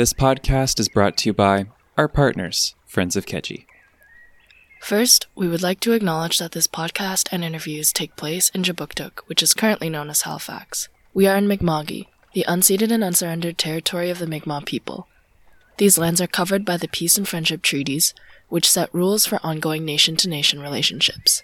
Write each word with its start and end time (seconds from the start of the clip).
This 0.00 0.14
podcast 0.14 0.80
is 0.80 0.88
brought 0.88 1.18
to 1.18 1.28
you 1.28 1.34
by 1.34 1.66
our 1.98 2.08
partners, 2.08 2.74
Friends 2.86 3.16
of 3.16 3.26
Keji. 3.26 3.66
First, 4.80 5.26
we 5.34 5.46
would 5.46 5.60
like 5.60 5.78
to 5.80 5.92
acknowledge 5.92 6.38
that 6.38 6.52
this 6.52 6.66
podcast 6.66 7.28
and 7.30 7.44
interviews 7.44 7.92
take 7.92 8.16
place 8.16 8.48
in 8.54 8.62
Kjipuktuk, 8.62 9.18
which 9.26 9.42
is 9.42 9.52
currently 9.52 9.90
known 9.90 10.08
as 10.08 10.22
Halifax. 10.22 10.88
We 11.12 11.26
are 11.26 11.36
in 11.36 11.46
Mi'kma'ki, 11.46 12.06
the 12.32 12.46
unceded 12.48 12.90
and 12.90 13.04
unsurrendered 13.04 13.58
territory 13.58 14.08
of 14.08 14.18
the 14.18 14.26
Mi'kmaq 14.26 14.64
people. 14.64 15.06
These 15.76 15.98
lands 15.98 16.22
are 16.22 16.26
covered 16.26 16.64
by 16.64 16.78
the 16.78 16.88
Peace 16.88 17.18
and 17.18 17.28
Friendship 17.28 17.60
Treaties, 17.60 18.14
which 18.48 18.70
set 18.70 18.94
rules 18.94 19.26
for 19.26 19.38
ongoing 19.42 19.84
nation 19.84 20.16
to 20.16 20.30
nation 20.30 20.62
relationships. 20.62 21.42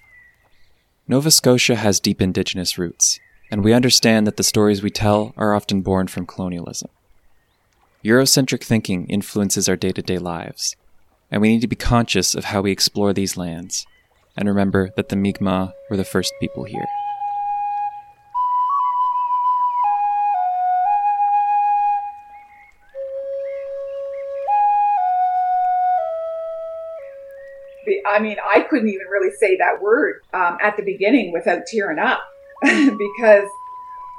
Nova 1.06 1.30
Scotia 1.30 1.76
has 1.76 2.00
deep 2.00 2.22
Indigenous 2.22 2.78
roots, 2.78 3.20
and 3.50 3.62
we 3.62 3.74
understand 3.74 4.26
that 4.26 4.38
the 4.38 4.42
stories 4.42 4.82
we 4.82 4.88
tell 4.88 5.34
are 5.36 5.54
often 5.54 5.82
born 5.82 6.06
from 6.06 6.24
colonialism. 6.24 6.88
Eurocentric 8.06 8.62
thinking 8.62 9.08
influences 9.08 9.68
our 9.68 9.74
day 9.74 9.90
to 9.90 10.00
day 10.00 10.18
lives, 10.18 10.76
and 11.28 11.42
we 11.42 11.48
need 11.48 11.60
to 11.60 11.66
be 11.66 11.74
conscious 11.74 12.36
of 12.36 12.44
how 12.44 12.60
we 12.60 12.70
explore 12.70 13.12
these 13.12 13.36
lands 13.36 13.84
and 14.36 14.48
remember 14.48 14.90
that 14.94 15.08
the 15.08 15.16
Mi'kmaq 15.16 15.72
were 15.90 15.96
the 15.96 16.04
first 16.04 16.32
people 16.38 16.62
here. 16.62 16.86
I 28.08 28.20
mean, 28.20 28.36
I 28.48 28.60
couldn't 28.60 28.88
even 28.88 29.08
really 29.08 29.34
say 29.40 29.56
that 29.56 29.82
word 29.82 30.22
um, 30.32 30.58
at 30.62 30.76
the 30.76 30.84
beginning 30.84 31.32
without 31.32 31.66
tearing 31.66 31.98
up 31.98 32.20
because 32.62 33.48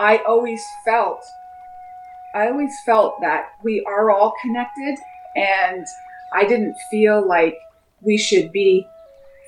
I 0.02 0.22
always 0.28 0.62
felt, 0.84 1.24
I 2.36 2.48
always 2.48 2.74
felt 2.86 3.20
that 3.22 3.52
we 3.64 3.84
are 3.88 4.12
all 4.12 4.34
connected, 4.42 4.98
and 5.36 5.86
I 6.34 6.46
didn't 6.46 6.76
feel 6.92 7.28
like 7.28 7.58
we 8.02 8.18
should 8.18 8.52
be 8.52 8.88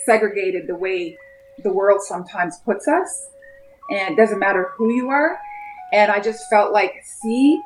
segregated 0.05 0.67
the 0.67 0.75
way 0.75 1.17
the 1.63 1.72
world 1.72 2.02
sometimes 2.02 2.57
puts 2.66 2.88
us. 2.88 3.30
And 3.91 4.13
it 4.13 4.17
doesn't 4.17 4.39
matter 4.39 4.72
who 4.77 4.94
you 4.94 5.09
are. 5.09 5.39
And 5.91 6.11
I 6.11 6.19
just 6.19 6.44
felt 6.50 6.72
like, 6.72 6.94
see, 7.03 7.61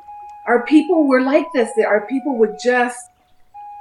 our 0.46 0.64
people 0.64 1.06
were 1.06 1.20
like 1.20 1.46
this. 1.54 1.70
That 1.76 1.86
our 1.86 2.06
people 2.06 2.38
would 2.38 2.56
just 2.62 2.98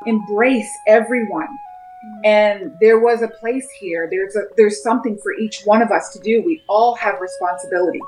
embrace 0.06 0.70
everyone 0.88 1.48
mm-hmm. 1.48 2.26
and 2.26 2.72
there 2.82 3.00
was 3.00 3.22
a 3.22 3.28
place 3.28 3.68
here 3.80 4.08
there's 4.10 4.36
a 4.36 4.44
there's 4.58 4.82
something 4.84 5.18
for 5.22 5.34
each 5.34 5.64
one 5.66 5.82
of 5.82 5.92
us 5.92 6.12
to 6.14 6.20
do 6.20 6.44
we 6.46 6.62
all 6.68 6.96
have 6.96 7.20
responsibility 7.22 8.00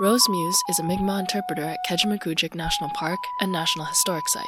rose 0.00 0.26
muse 0.30 0.62
is 0.70 0.78
a 0.78 0.82
mi'kmaq 0.82 1.20
interpreter 1.20 1.62
at 1.62 1.78
kejimkujik 1.86 2.54
national 2.54 2.88
park 2.90 3.18
and 3.42 3.52
national 3.52 3.84
historic 3.84 4.26
site. 4.30 4.46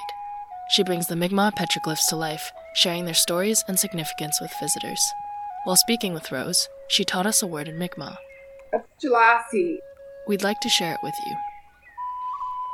She 0.71 0.83
brings 0.83 1.09
the 1.09 1.17
mi'kmaq 1.17 1.53
petroglyphs 1.57 2.09
to 2.09 2.17
life 2.17 2.51
sharing 2.75 3.05
their 3.05 3.13
stories 3.13 3.63
and 3.69 3.79
significance 3.79 4.41
with 4.41 4.51
visitors. 4.59 5.13
While 5.65 5.77
speaking 5.77 6.15
with 6.15 6.33
rose 6.33 6.71
she 6.89 7.05
taught 7.05 7.27
us 7.27 7.43
a 7.43 7.47
word 7.47 7.69
in 7.69 7.79
mi'kmaq. 7.79 8.17
We'd 10.27 10.43
like 10.43 10.61
to 10.61 10.71
share 10.71 10.95
it 10.95 11.01
with 11.03 11.15
you. 11.27 11.37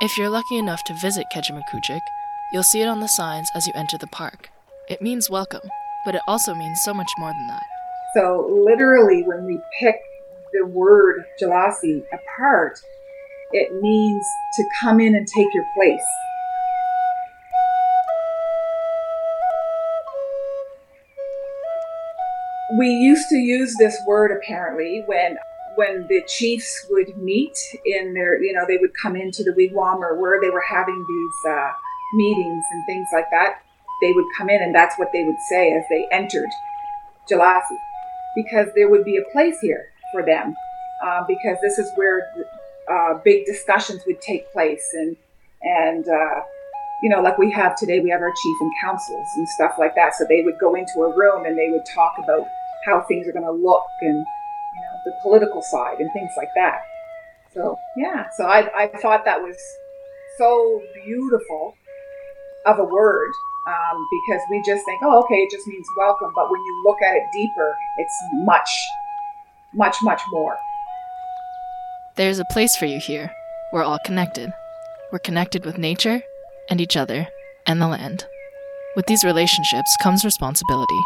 If 0.01 0.17
you're 0.17 0.29
lucky 0.29 0.57
enough 0.57 0.85
to 0.85 0.95
visit 0.95 1.27
kejimkujik 1.35 2.03
you'll 2.53 2.63
see 2.63 2.81
it 2.81 2.87
on 2.87 3.01
the 3.01 3.09
signs 3.09 3.51
as 3.57 3.67
you 3.67 3.73
enter 3.75 3.99
the 3.99 4.07
park. 4.07 4.51
It 4.89 5.03
means 5.03 5.29
welcome 5.29 5.69
but 6.05 6.15
it 6.15 6.23
also 6.29 6.55
means 6.55 6.81
so 6.83 6.95
much 6.95 7.11
more 7.19 7.33
than 7.33 7.49
that. 7.49 7.65
So, 8.15 8.65
literally, 8.65 9.25
when 9.25 9.45
we 9.45 9.59
pick 9.79 9.97
the 10.53 10.67
word 10.67 11.25
Pjila'si 11.41 12.03
apart, 12.13 12.79
it 13.53 13.81
means 13.81 14.27
to 14.57 14.65
come 14.81 15.01
in 15.01 15.15
and 15.15 15.27
take 15.27 15.49
your 15.55 15.65
place. 15.77 16.07
We 22.79 22.89
used 22.89 23.29
to 23.31 23.37
use 23.37 23.75
this 23.79 23.99
word 24.07 24.31
apparently 24.31 25.03
when 25.07 25.37
when 25.77 26.07
the 26.09 26.23
chiefs 26.27 26.87
would 26.91 27.17
meet 27.17 27.57
in 27.87 28.13
their, 28.13 28.43
you 28.43 28.53
know, 28.53 28.65
they 28.67 28.79
would 28.79 28.91
come 29.01 29.15
into 29.15 29.45
the 29.45 29.53
wigwam 29.53 29.99
or 30.01 30.21
where 30.21 30.41
they 30.41 30.51
were 30.51 30.65
having 30.69 31.07
these 31.09 31.53
uh, 31.53 31.71
meetings 32.15 32.65
and 32.73 32.85
things 32.87 33.07
like 33.13 33.31
that 33.31 33.61
they 34.01 34.13
would 34.13 34.27
come 34.37 34.49
in 34.49 34.63
and 34.63 34.75
that's 34.75 34.99
what 34.99 35.11
they 35.13 35.25
would 35.25 35.41
say 35.49 35.73
as 35.73 35.85
they 35.91 36.07
entered 36.13 36.51
Pjila'si, 37.29 37.77
because 38.35 38.69
there 38.75 38.89
would 38.89 39.05
be 39.05 39.17
a 39.17 39.33
place 39.33 39.59
here 39.61 39.87
for 40.13 40.25
them, 40.25 40.55
uh, 41.05 41.25
because 41.27 41.59
this 41.63 41.79
is 41.79 41.91
where 41.97 42.33
uh, 42.91 43.19
big 43.25 43.47
discussions 43.47 44.03
would 44.07 44.21
take 44.21 44.51
place, 44.53 44.85
and 44.95 45.17
and 45.63 46.09
uh, 46.09 46.41
you 47.03 47.11
know, 47.11 47.21
like 47.21 47.39
we 47.39 47.51
have 47.53 47.77
today, 47.77 48.01
we 48.01 48.11
have 48.11 48.21
our 48.21 48.33
chief 48.43 48.57
and 48.61 48.73
councils 48.83 49.29
and 49.37 49.49
stuff 49.49 49.73
like 49.79 49.95
that. 49.95 50.15
So 50.15 50.25
they 50.29 50.43
would 50.43 50.59
go 50.59 50.75
into 50.75 51.01
a 51.01 51.17
room 51.17 51.47
and 51.47 51.57
they 51.57 51.71
would 51.71 51.87
talk 51.95 52.15
about 52.23 52.47
how 52.85 53.03
things 53.03 53.27
are 53.29 53.33
going 53.33 53.45
to 53.45 53.53
look 53.53 53.85
and 54.01 54.17
you 54.17 54.83
know 54.83 54.99
the 55.05 55.13
political 55.23 55.63
side 55.63 55.99
and 55.99 56.11
things 56.13 56.31
like 56.37 56.51
that. 56.55 56.81
So 57.55 57.77
yeah, 57.97 58.27
so 58.37 58.45
I 58.45 58.69
I 58.77 58.87
thought 58.87 59.25
that 59.25 59.41
was 59.41 59.57
so 60.39 60.83
beautiful 61.05 61.75
of 62.67 62.79
a 62.79 62.85
word 62.85 63.33
um, 63.67 64.07
because 64.11 64.41
we 64.51 64.63
just 64.65 64.85
think, 64.85 65.01
oh, 65.03 65.23
okay, 65.25 65.37
it 65.37 65.51
just 65.51 65.67
means 65.67 65.87
welcome. 65.97 66.33
But 66.35 66.51
when 66.51 66.61
you 66.61 66.83
look 66.85 67.03
at 67.03 67.17
it 67.17 67.25
deeper, 67.33 67.77
it's 67.99 68.15
much, 68.45 68.71
much, 69.75 69.97
much 70.03 70.23
more. 70.31 70.57
There's 72.17 72.39
a 72.39 72.45
place 72.47 72.75
for 72.77 72.87
you 72.87 72.99
here. 72.99 73.31
We're 73.73 73.85
all 73.85 73.99
connected. 74.05 74.53
We're 75.13 75.19
connected 75.19 75.65
with 75.65 75.79
nature 75.79 76.23
and 76.71 76.81
each 76.81 76.97
other 76.97 77.29
and 77.67 77.81
the 77.81 77.89
land. 77.89 78.25
With 78.97 79.07
these 79.07 79.25
relationships 79.25 79.97
comes 80.03 80.25
responsibility. 80.25 80.99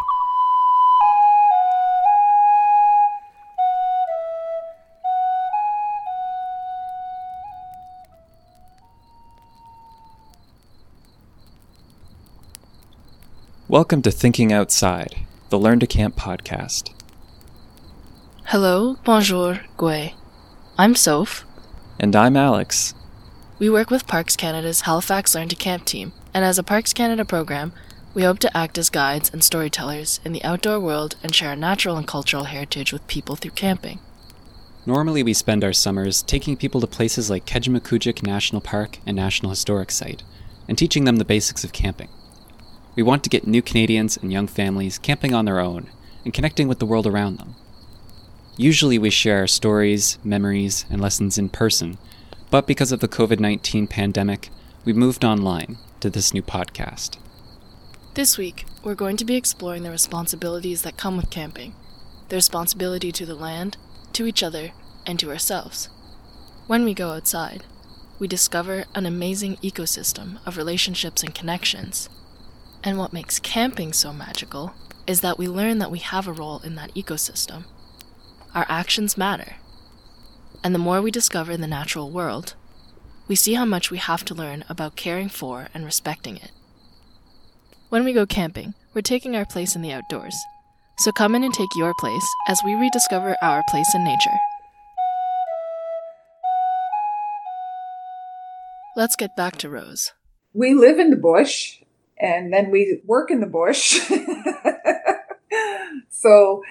Welcome 13.69 14.03
to 14.03 14.11
Thinking 14.11 14.53
Outside, 14.53 15.17
the 15.49 15.59
Learn 15.59 15.81
to 15.81 15.87
Camp 15.87 16.15
podcast. 16.15 16.93
Hello, 18.53 18.99
bonjour, 19.03 19.61
Kwe. 19.79 20.13
I'm 20.77 20.95
Soph. 20.95 21.47
And 21.99 22.15
I'm 22.15 22.37
Alex. 22.37 22.93
We 23.59 23.71
work 23.71 23.91
with 23.91 24.07
Parks 24.07 24.37
Canada's 24.37 24.83
Halifax 24.83 25.35
Learn 25.35 25.49
to 25.49 25.57
Camp 25.57 25.87
team, 25.87 26.13
and 26.35 26.45
as 26.45 26.59
a 26.59 26.63
Parks 26.63 26.93
Canada 26.93 27.25
program, 27.25 27.73
we 28.13 28.25
hope 28.25 28.41
to 28.41 28.55
act 28.55 28.77
as 28.77 28.91
guides 28.91 29.31
and 29.33 29.43
storytellers 29.43 30.21
in 30.23 30.33
the 30.33 30.45
outdoor 30.45 30.79
world 30.79 31.17
and 31.23 31.35
share 31.35 31.49
our 31.49 31.57
natural 31.57 31.97
and 31.97 32.07
cultural 32.07 32.45
heritage 32.45 32.93
with 32.93 33.07
people 33.07 33.37
through 33.37 33.53
camping. 33.53 34.01
Normally, 34.85 35.23
we 35.23 35.33
spend 35.33 35.65
our 35.65 35.73
summers 35.73 36.21
taking 36.23 36.55
people 36.59 36.83
to 36.83 36.87
places 36.87 37.31
like 37.31 37.47
Kejimkujik 37.47 38.23
National 38.23 38.61
Park 38.61 38.99
and 39.07 39.17
National 39.17 39.49
Historic 39.49 39.91
Site 39.91 40.25
and 40.69 40.77
teaching 40.77 41.07
them 41.07 41.17
the 41.17 41.25
basics 41.25 41.65
of 41.65 41.73
camping. 41.73 42.11
We 42.97 43.03
want 43.03 43.25
to 43.25 43.31
get 43.31 43.47
new 43.47 43.63
Canadians 43.63 44.19
and 44.19 44.31
young 44.31 44.47
families 44.47 44.99
camping 44.99 45.33
on 45.33 45.47
their 45.47 45.59
own 45.59 45.89
and 46.27 46.35
connecting 46.35 46.69
with 46.69 46.81
the 46.81 46.87
world 46.87 47.07
around 47.07 47.39
them. 47.39 47.55
Usually, 48.57 48.99
we 48.99 49.11
share 49.11 49.39
our 49.39 49.47
stories, 49.47 50.19
memories, 50.23 50.85
and 50.91 51.01
lessons 51.01 51.39
in 51.39 51.49
person, 51.49 51.99
but 52.51 52.67
because 52.67 52.93
of 52.93 53.01
the 53.01 53.09
COVID 53.09 53.41
19 53.41 53.87
pandemic, 53.87 54.51
we 54.85 54.93
moved 54.93 55.25
online 55.25 55.79
to 56.01 56.11
this 56.11 56.35
new 56.35 56.43
podcast. 56.43 57.17
This 58.15 58.37
week, 58.37 58.67
we're 58.85 58.95
going 58.95 59.17
to 59.17 59.25
be 59.25 59.37
exploring 59.37 59.85
the 59.85 59.91
responsibilities 59.91 60.83
that 60.83 60.97
come 60.97 61.17
with 61.17 61.31
camping 61.31 61.75
the 62.29 62.37
responsibility 62.37 63.13
to 63.13 63.27
the 63.27 63.35
land, 63.35 63.77
to 64.15 64.27
each 64.27 64.43
other, 64.43 64.73
and 65.07 65.19
to 65.19 65.31
ourselves. 65.31 65.91
When 66.67 66.83
we 66.83 66.95
go 66.95 67.11
outside, 67.11 67.65
we 68.19 68.27
discover 68.27 68.85
an 68.95 69.05
amazing 69.05 69.57
ecosystem 69.57 70.39
of 70.47 70.57
relationships 70.57 71.23
and 71.23 71.35
connections 71.35 72.09
and 72.85 72.99
what 72.99 73.13
makes 73.13 73.39
camping 73.39 73.93
so 73.93 74.13
magical 74.13 74.73
is 75.07 75.21
that 75.21 75.39
we 75.39 75.49
learn 75.49 75.79
that 75.79 75.91
we 75.91 75.99
have 75.99 76.27
a 76.27 76.33
role 76.33 76.61
in 76.65 76.75
that 76.77 76.95
ecosystem. 76.95 77.65
Our 78.55 78.67
actions 78.69 79.17
matter. 79.17 79.57
And 80.63 80.75
the 80.75 80.79
more 80.79 81.01
we 81.01 81.11
discover 81.11 81.57
the 81.57 81.67
natural 81.67 82.11
world, 82.11 82.55
we 83.27 83.35
see 83.35 83.55
how 83.55 83.65
much 83.65 83.91
we 83.91 83.97
have 83.97 84.25
to 84.27 84.35
learn 84.35 84.65
about 84.69 84.95
caring 84.95 85.31
for 85.31 85.69
and 85.73 85.85
respecting 85.85 86.37
it. 86.37 86.51
When 87.89 88.05
we 88.05 88.13
go 88.13 88.27
camping, 88.27 88.75
we're 88.95 89.01
taking 89.01 89.35
our 89.37 89.47
place 89.47 89.75
in 89.75 89.81
the 89.81 89.93
outdoors. 89.93 90.37
So 90.99 91.13
come 91.13 91.35
in 91.35 91.43
and 91.43 91.55
take 91.55 91.75
your 91.77 91.95
place 91.99 92.27
as 92.47 92.61
we 92.63 92.75
rediscover 92.75 93.37
our 93.43 93.63
place 93.71 93.95
in 93.95 94.05
nature. 94.05 94.39
Let's 98.95 99.17
get 99.17 99.35
back 99.35 99.57
to 99.59 99.71
Rose. 99.71 100.13
We 100.53 100.75
live 100.75 100.99
in 100.99 101.09
the 101.09 101.17
bush 101.17 101.79
and 102.19 102.53
then 102.53 102.71
we 102.71 103.01
work 103.07 103.31
in 103.31 103.41
the 103.41 103.47
bush. 103.47 103.99
so 106.11 106.63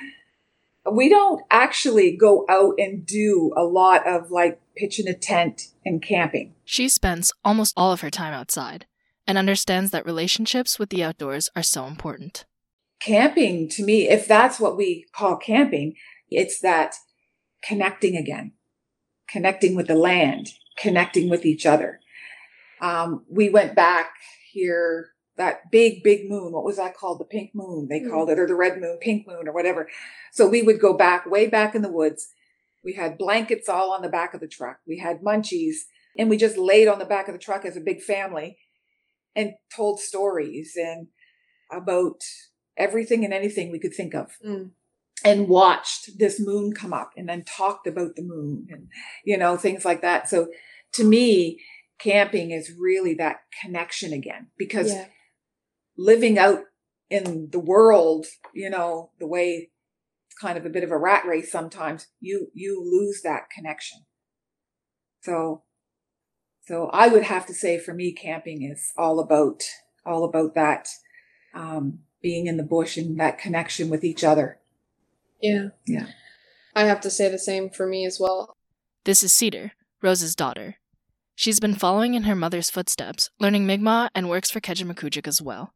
we 0.95 1.09
don't 1.09 1.43
actually 1.49 2.15
go 2.15 2.45
out 2.49 2.75
and 2.77 3.05
do 3.05 3.53
a 3.55 3.63
lot 3.63 4.07
of 4.07 4.31
like 4.31 4.61
pitching 4.75 5.07
a 5.07 5.13
tent 5.13 5.63
and 5.85 6.01
camping. 6.01 6.53
She 6.65 6.89
spends 6.89 7.33
almost 7.43 7.73
all 7.75 7.91
of 7.91 8.01
her 8.01 8.09
time 8.09 8.33
outside, 8.33 8.85
and 9.27 9.37
understands 9.37 9.91
that 9.91 10.05
relationships 10.05 10.79
with 10.79 10.89
the 10.89 11.03
outdoors 11.03 11.49
are 11.55 11.63
so 11.63 11.85
important. 11.85 12.45
Camping, 13.01 13.67
to 13.69 13.83
me, 13.83 14.09
if 14.09 14.27
that's 14.27 14.59
what 14.59 14.77
we 14.77 15.05
call 15.11 15.37
camping, 15.37 15.95
it's 16.29 16.59
that 16.59 16.95
connecting 17.63 18.15
again, 18.15 18.53
connecting 19.27 19.75
with 19.75 19.87
the 19.87 19.95
land, 19.95 20.49
connecting 20.77 21.29
with 21.29 21.45
each 21.45 21.65
other. 21.65 21.99
Um, 22.79 23.25
we 23.29 23.49
went 23.49 23.75
back 23.75 24.11
here 24.51 25.09
that 25.41 25.71
big, 25.71 26.03
big 26.03 26.29
moon. 26.29 26.53
What 26.53 26.63
was 26.63 26.77
that 26.77 26.95
called? 26.95 27.19
The 27.19 27.25
pink 27.25 27.51
moon, 27.55 27.87
they 27.89 27.99
mm. 27.99 28.09
called 28.09 28.29
it, 28.29 28.37
or 28.37 28.45
the 28.45 28.55
red 28.55 28.79
moon, 28.79 28.99
pink 29.01 29.27
moon, 29.27 29.47
or 29.47 29.51
whatever. 29.51 29.89
So 30.31 30.47
we 30.47 30.61
would 30.61 30.79
go 30.79 30.93
back, 30.93 31.25
way 31.25 31.47
back 31.47 31.73
in 31.73 31.81
the 31.81 31.91
woods. 31.91 32.29
We 32.83 32.93
had 32.93 33.17
blankets 33.17 33.67
all 33.67 33.91
on 33.91 34.03
the 34.03 34.09
back 34.09 34.35
of 34.35 34.39
the 34.39 34.47
truck. 34.47 34.77
We 34.87 34.99
had 34.99 35.21
munchies, 35.21 35.77
and 36.15 36.29
we 36.29 36.37
just 36.37 36.57
laid 36.57 36.87
on 36.87 36.99
the 36.99 37.05
back 37.05 37.27
of 37.27 37.33
the 37.33 37.39
truck 37.39 37.65
as 37.65 37.75
a 37.75 37.81
big 37.81 38.01
family 38.01 38.59
and 39.35 39.53
told 39.75 39.99
stories 39.99 40.73
and 40.75 41.07
about 41.71 42.21
everything 42.77 43.25
and 43.25 43.33
anything 43.33 43.71
we 43.71 43.79
could 43.79 43.95
think 43.95 44.13
of. 44.13 44.27
Mm. 44.45 44.71
And 45.23 45.47
watched 45.47 46.17
this 46.17 46.39
moon 46.39 46.73
come 46.73 46.93
up 46.93 47.11
and 47.15 47.29
then 47.29 47.43
talked 47.43 47.85
about 47.85 48.15
the 48.15 48.23
moon 48.23 48.67
and, 48.71 48.87
you 49.23 49.37
know, 49.37 49.55
things 49.55 49.85
like 49.85 50.01
that. 50.01 50.27
So 50.27 50.47
to 50.93 51.03
me, 51.03 51.59
camping 51.99 52.49
is 52.49 52.73
really 52.79 53.13
that 53.15 53.41
connection 53.61 54.13
again 54.13 54.47
because 54.57 54.91
yeah 54.91 55.05
living 56.01 56.37
out 56.37 56.61
in 57.09 57.49
the 57.51 57.59
world, 57.59 58.25
you 58.53 58.69
know, 58.69 59.11
the 59.19 59.27
way 59.27 59.69
it's 60.27 60.37
kind 60.39 60.57
of 60.57 60.65
a 60.65 60.69
bit 60.69 60.83
of 60.83 60.91
a 60.91 60.97
rat 60.97 61.25
race 61.25 61.51
sometimes, 61.51 62.07
you 62.19 62.47
you 62.53 62.81
lose 62.83 63.21
that 63.23 63.49
connection. 63.53 63.99
So 65.21 65.63
so 66.63 66.89
I 66.93 67.07
would 67.07 67.23
have 67.23 67.45
to 67.47 67.53
say 67.53 67.77
for 67.77 67.93
me 67.93 68.13
camping 68.13 68.63
is 68.63 68.93
all 68.97 69.19
about 69.19 69.63
all 70.05 70.23
about 70.23 70.55
that 70.55 70.87
um, 71.53 71.99
being 72.21 72.47
in 72.47 72.57
the 72.57 72.63
bush 72.63 72.97
and 72.97 73.19
that 73.19 73.37
connection 73.37 73.89
with 73.89 74.03
each 74.03 74.23
other. 74.23 74.59
Yeah. 75.41 75.69
Yeah. 75.85 76.07
I 76.75 76.85
have 76.85 77.01
to 77.01 77.09
say 77.09 77.29
the 77.29 77.39
same 77.39 77.69
for 77.69 77.85
me 77.85 78.05
as 78.05 78.19
well. 78.19 78.55
This 79.03 79.23
is 79.23 79.33
Cedar, 79.33 79.73
Rose's 80.01 80.35
daughter. 80.35 80.75
She's 81.35 81.59
been 81.59 81.73
following 81.73 82.13
in 82.13 82.23
her 82.23 82.35
mother's 82.35 82.69
footsteps, 82.69 83.29
learning 83.39 83.65
Mi'kmaq, 83.65 84.09
and 84.13 84.29
works 84.29 84.51
for 84.51 84.61
Kejimkujik 84.61 85.27
as 85.27 85.41
well. 85.41 85.73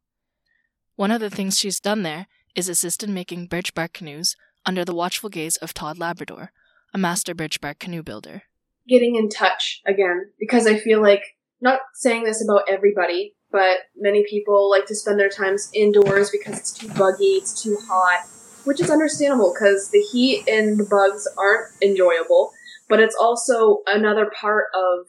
One 0.96 1.10
of 1.10 1.20
the 1.20 1.28
things 1.28 1.58
she's 1.58 1.78
done 1.78 2.04
there 2.04 2.26
is 2.54 2.70
assist 2.70 3.02
in 3.04 3.12
making 3.12 3.48
birch 3.48 3.74
bark 3.74 3.92
canoes 3.92 4.34
under 4.64 4.82
the 4.82 4.94
watchful 4.94 5.28
gaze 5.28 5.58
of 5.58 5.74
Todd 5.74 5.98
Labrador, 5.98 6.52
a 6.94 6.98
master 6.98 7.34
birch 7.34 7.60
bark 7.60 7.78
canoe 7.78 8.02
builder. 8.02 8.44
Getting 8.88 9.14
in 9.14 9.28
touch 9.28 9.82
again, 9.86 10.30
because 10.40 10.66
I 10.66 10.78
feel 10.78 11.02
like, 11.02 11.22
not 11.60 11.80
saying 11.92 12.24
this 12.24 12.42
about 12.42 12.62
everybody, 12.66 13.34
but 13.52 13.80
many 13.94 14.24
people 14.26 14.70
like 14.70 14.86
to 14.86 14.94
spend 14.94 15.20
their 15.20 15.28
times 15.28 15.70
indoors 15.74 16.30
because 16.30 16.58
it's 16.58 16.72
too 16.72 16.88
buggy, 16.88 17.34
it's 17.34 17.62
too 17.62 17.76
hot, 17.86 18.26
which 18.64 18.80
is 18.80 18.90
understandable 18.90 19.52
because 19.52 19.90
the 19.90 20.00
heat 20.00 20.48
and 20.48 20.78
the 20.78 20.84
bugs 20.84 21.28
aren't 21.36 21.70
enjoyable, 21.82 22.52
but 22.88 23.00
it's 23.00 23.16
also 23.20 23.82
another 23.86 24.30
part 24.40 24.68
of 24.74 25.06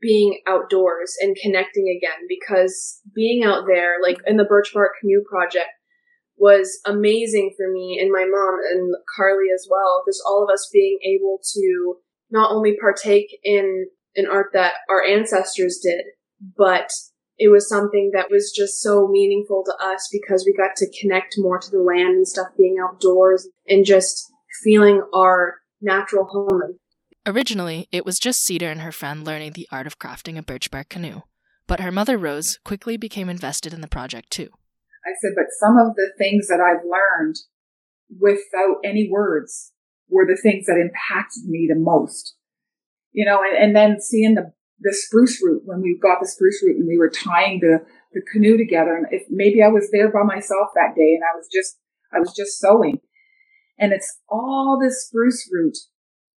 being 0.00 0.40
outdoors 0.46 1.16
and 1.20 1.36
connecting 1.42 1.88
again 1.88 2.26
because 2.28 3.00
being 3.14 3.44
out 3.44 3.64
there, 3.66 3.96
like 4.02 4.18
in 4.26 4.36
the 4.36 4.44
Birch 4.44 4.72
Bark 4.72 4.92
Canoe 5.00 5.24
Project, 5.28 5.68
was 6.36 6.80
amazing 6.86 7.52
for 7.56 7.70
me 7.70 7.98
and 8.00 8.12
my 8.12 8.24
mom 8.24 8.58
and 8.70 8.94
Carly 9.16 9.46
as 9.52 9.66
well. 9.68 10.04
Just 10.06 10.22
all 10.26 10.44
of 10.44 10.52
us 10.52 10.70
being 10.72 10.98
able 11.04 11.40
to 11.54 11.96
not 12.30 12.52
only 12.52 12.76
partake 12.80 13.26
in 13.42 13.86
an 14.14 14.26
art 14.30 14.50
that 14.52 14.74
our 14.88 15.02
ancestors 15.02 15.80
did, 15.82 16.04
but 16.56 16.90
it 17.38 17.48
was 17.48 17.68
something 17.68 18.10
that 18.14 18.30
was 18.30 18.52
just 18.54 18.80
so 18.80 19.08
meaningful 19.08 19.64
to 19.64 19.84
us 19.84 20.08
because 20.10 20.44
we 20.44 20.52
got 20.52 20.76
to 20.76 21.00
connect 21.00 21.34
more 21.38 21.58
to 21.58 21.70
the 21.70 21.82
land 21.82 22.16
and 22.16 22.26
stuff, 22.28 22.48
being 22.56 22.76
outdoors 22.82 23.48
and 23.66 23.84
just 23.84 24.30
feeling 24.62 25.02
our 25.14 25.56
natural 25.80 26.24
home. 26.24 26.78
Originally, 27.28 27.88
it 27.92 28.06
was 28.06 28.18
just 28.18 28.42
Cedar 28.42 28.70
and 28.70 28.80
her 28.80 28.90
friend 28.90 29.22
learning 29.22 29.52
the 29.52 29.68
art 29.70 29.86
of 29.86 29.98
crafting 29.98 30.38
a 30.38 30.42
birch 30.42 30.70
bark 30.70 30.88
canoe, 30.88 31.20
but 31.66 31.78
her 31.78 31.92
mother 31.92 32.16
Rose 32.16 32.58
quickly 32.64 32.96
became 32.96 33.28
invested 33.28 33.74
in 33.74 33.82
the 33.82 33.86
project 33.86 34.30
too. 34.30 34.48
I 35.04 35.12
said, 35.20 35.32
but 35.36 35.44
some 35.60 35.76
of 35.76 35.94
the 35.94 36.10
things 36.16 36.48
that 36.48 36.58
I've 36.58 36.86
learned 36.88 37.36
without 38.18 38.76
any 38.82 39.10
words 39.12 39.74
were 40.08 40.24
the 40.26 40.40
things 40.42 40.64
that 40.68 40.80
impacted 40.80 41.44
me 41.44 41.68
the 41.68 41.78
most. 41.78 42.34
You 43.12 43.26
know, 43.26 43.42
and, 43.42 43.62
and 43.62 43.76
then 43.76 44.00
seeing 44.00 44.34
the 44.34 44.54
the 44.80 44.94
spruce 44.94 45.38
root 45.42 45.64
when 45.66 45.82
we 45.82 45.98
got 46.00 46.20
the 46.22 46.28
spruce 46.28 46.62
root 46.64 46.76
and 46.76 46.88
we 46.88 46.96
were 46.96 47.10
tying 47.10 47.60
the 47.60 47.84
the 48.14 48.22
canoe 48.32 48.56
together, 48.56 48.96
and 48.96 49.06
if 49.10 49.24
maybe 49.28 49.62
I 49.62 49.68
was 49.68 49.90
there 49.92 50.10
by 50.10 50.22
myself 50.22 50.68
that 50.74 50.94
day 50.96 51.12
and 51.12 51.24
I 51.30 51.36
was 51.36 51.46
just 51.52 51.76
I 52.10 52.20
was 52.20 52.32
just 52.34 52.58
sewing, 52.58 53.00
and 53.78 53.92
it's 53.92 54.20
all 54.30 54.78
this 54.82 55.08
spruce 55.08 55.46
root 55.52 55.76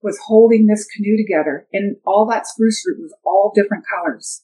was 0.02 0.20
holding 0.26 0.68
this 0.68 0.86
canoe 0.86 1.18
together 1.18 1.68
and 1.74 1.98
all 2.06 2.26
that 2.28 2.48
spruce 2.48 2.84
root 2.86 3.02
was 3.02 3.14
all 3.26 3.52
different 3.54 3.84
colors. 3.88 4.44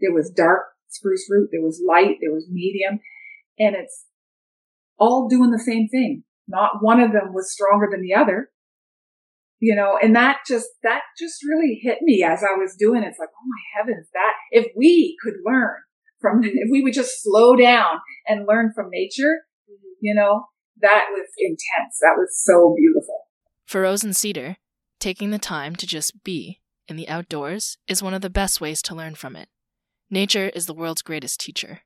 There 0.00 0.12
was 0.12 0.30
dark 0.30 0.62
spruce 0.88 1.26
root, 1.30 1.50
there 1.52 1.62
was 1.62 1.82
light, 1.86 2.16
there 2.20 2.32
was 2.32 2.48
medium, 2.50 3.00
and 3.58 3.76
it's 3.76 4.06
all 4.98 5.28
doing 5.28 5.50
the 5.50 5.58
same 5.58 5.88
thing. 5.88 6.24
Not 6.48 6.82
one 6.82 7.00
of 7.00 7.12
them 7.12 7.32
was 7.32 7.52
stronger 7.52 7.88
than 7.90 8.02
the 8.02 8.14
other. 8.14 8.50
You 9.62 9.76
know, 9.76 9.98
and 10.02 10.16
that 10.16 10.38
just, 10.46 10.68
that 10.82 11.02
just 11.18 11.44
really 11.44 11.78
hit 11.82 11.98
me 12.00 12.24
as 12.24 12.42
I 12.42 12.58
was 12.58 12.74
doing 12.78 13.02
it. 13.02 13.08
It's 13.08 13.18
like, 13.18 13.28
oh 13.28 13.46
my 13.46 13.78
heavens, 13.78 14.08
that, 14.14 14.32
if 14.50 14.72
we 14.74 15.18
could 15.22 15.34
learn 15.44 15.76
from, 16.18 16.40
if 16.44 16.68
we 16.70 16.82
would 16.82 16.94
just 16.94 17.22
slow 17.22 17.56
down 17.56 18.00
and 18.26 18.46
learn 18.48 18.72
from 18.74 18.88
nature, 18.90 19.42
you 20.00 20.14
know, 20.14 20.46
that 20.80 21.04
was 21.10 21.26
intense. 21.38 21.98
That 22.00 22.16
was 22.16 22.40
so 22.42 22.74
beautiful. 22.76 23.26
For 23.66 23.82
Rose 23.82 24.02
and 24.02 24.16
Cedar, 24.16 24.56
Taking 25.00 25.30
the 25.30 25.38
time 25.38 25.76
to 25.76 25.86
just 25.86 26.24
be 26.24 26.60
in 26.86 26.96
the 26.96 27.08
outdoors 27.08 27.78
is 27.88 28.02
one 28.02 28.12
of 28.12 28.20
the 28.20 28.28
best 28.28 28.60
ways 28.60 28.82
to 28.82 28.94
learn 28.94 29.14
from 29.14 29.34
it. 29.34 29.48
Nature 30.10 30.50
is 30.50 30.66
the 30.66 30.74
world's 30.74 31.00
greatest 31.00 31.40
teacher. 31.40 31.80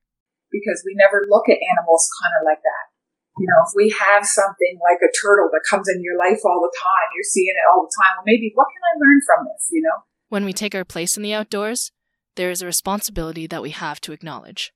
Because 0.50 0.82
we 0.84 0.96
never 0.98 1.24
look 1.30 1.48
at 1.48 1.62
animals 1.78 2.10
kind 2.20 2.34
of 2.40 2.44
like 2.44 2.58
that. 2.58 2.90
You 3.38 3.46
know, 3.46 3.62
if 3.62 3.72
we 3.76 3.94
have 4.00 4.26
something 4.26 4.80
like 4.82 4.98
a 4.98 5.14
turtle 5.22 5.48
that 5.52 5.62
comes 5.70 5.88
in 5.88 6.02
your 6.02 6.18
life 6.18 6.40
all 6.44 6.58
the 6.60 6.74
time, 6.76 7.08
you're 7.14 7.22
seeing 7.22 7.54
it 7.54 7.70
all 7.70 7.86
the 7.86 7.94
time, 8.02 8.16
well, 8.16 8.24
maybe 8.26 8.50
what 8.54 8.66
can 8.66 8.82
I 8.82 8.98
learn 8.98 9.20
from 9.24 9.46
this, 9.46 9.68
you 9.70 9.82
know? 9.82 10.02
When 10.28 10.44
we 10.44 10.52
take 10.52 10.74
our 10.74 10.84
place 10.84 11.16
in 11.16 11.22
the 11.22 11.34
outdoors, 11.34 11.92
there 12.34 12.50
is 12.50 12.62
a 12.62 12.66
responsibility 12.66 13.46
that 13.46 13.62
we 13.62 13.70
have 13.70 14.00
to 14.00 14.12
acknowledge. 14.12 14.72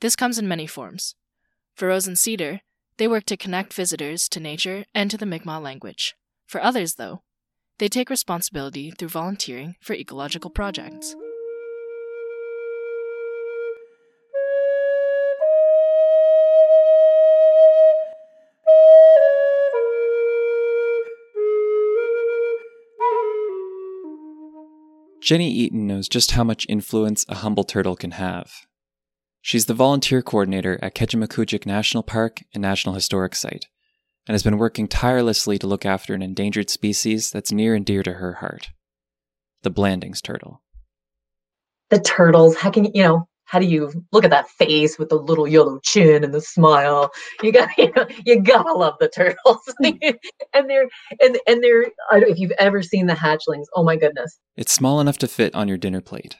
This 0.00 0.16
comes 0.16 0.38
in 0.38 0.48
many 0.48 0.66
forms. 0.66 1.16
For 1.74 1.88
Rose 1.88 2.06
and 2.06 2.18
Cedar, 2.18 2.62
they 2.96 3.08
work 3.08 3.24
to 3.26 3.36
connect 3.36 3.74
visitors 3.74 4.26
to 4.30 4.40
nature 4.40 4.86
and 4.94 5.10
to 5.10 5.18
the 5.18 5.26
Mi'kmaq 5.26 5.62
language. 5.62 6.14
For 6.46 6.62
others, 6.62 6.94
though, 6.94 7.23
they 7.78 7.88
take 7.88 8.10
responsibility 8.10 8.90
through 8.90 9.08
volunteering 9.08 9.76
for 9.80 9.94
ecological 9.94 10.50
projects. 10.50 11.14
Jenny 25.24 25.50
Eaton 25.50 25.86
knows 25.86 26.06
just 26.06 26.32
how 26.32 26.44
much 26.44 26.66
influence 26.68 27.24
a 27.30 27.36
humble 27.36 27.64
turtle 27.64 27.96
can 27.96 28.10
have. 28.10 28.66
She's 29.40 29.64
the 29.64 29.72
volunteer 29.72 30.20
coordinator 30.20 30.78
at 30.82 30.94
Kejimkujik 30.94 31.64
National 31.64 32.02
Park 32.02 32.42
and 32.52 32.60
National 32.60 32.94
Historic 32.94 33.34
Site, 33.34 33.66
and 34.26 34.34
has 34.34 34.42
been 34.42 34.58
working 34.58 34.88
tirelessly 34.88 35.58
to 35.58 35.66
look 35.66 35.84
after 35.84 36.14
an 36.14 36.22
endangered 36.22 36.70
species 36.70 37.30
that's 37.30 37.52
near 37.52 37.74
and 37.74 37.84
dear 37.84 38.02
to 38.02 38.14
her 38.14 38.34
heart 38.34 38.70
the 39.64 39.70
Blandings 39.70 40.20
turtle. 40.20 40.62
The 41.90 41.98
turtles, 41.98 42.54
how 42.56 42.70
can 42.70 42.84
you, 42.84 42.90
you 42.94 43.02
know, 43.02 43.28
how 43.46 43.58
do 43.58 43.66
you 43.66 43.92
look 44.12 44.24
at 44.24 44.30
that 44.30 44.48
face 44.48 44.98
with 44.98 45.08
the 45.08 45.16
little 45.16 45.46
yellow 45.46 45.78
chin 45.82 46.24
and 46.24 46.32
the 46.32 46.40
smile? 46.40 47.10
You 47.42 47.52
got 47.52 47.70
you, 47.78 47.92
know, 47.96 48.06
you 48.24 48.40
gotta 48.40 48.72
love 48.72 48.94
the 49.00 49.08
turtles, 49.08 49.58
hmm. 49.78 49.90
and 50.54 50.70
they're 50.70 50.88
and 51.20 51.38
and 51.46 51.62
they're. 51.62 51.86
I 52.10 52.20
don't, 52.20 52.30
if 52.30 52.38
you've 52.38 52.52
ever 52.52 52.82
seen 52.82 53.06
the 53.06 53.14
hatchlings, 53.14 53.66
oh 53.74 53.82
my 53.82 53.96
goodness! 53.96 54.38
It's 54.56 54.72
small 54.72 55.00
enough 55.00 55.18
to 55.18 55.28
fit 55.28 55.54
on 55.54 55.68
your 55.68 55.78
dinner 55.78 56.00
plate. 56.00 56.36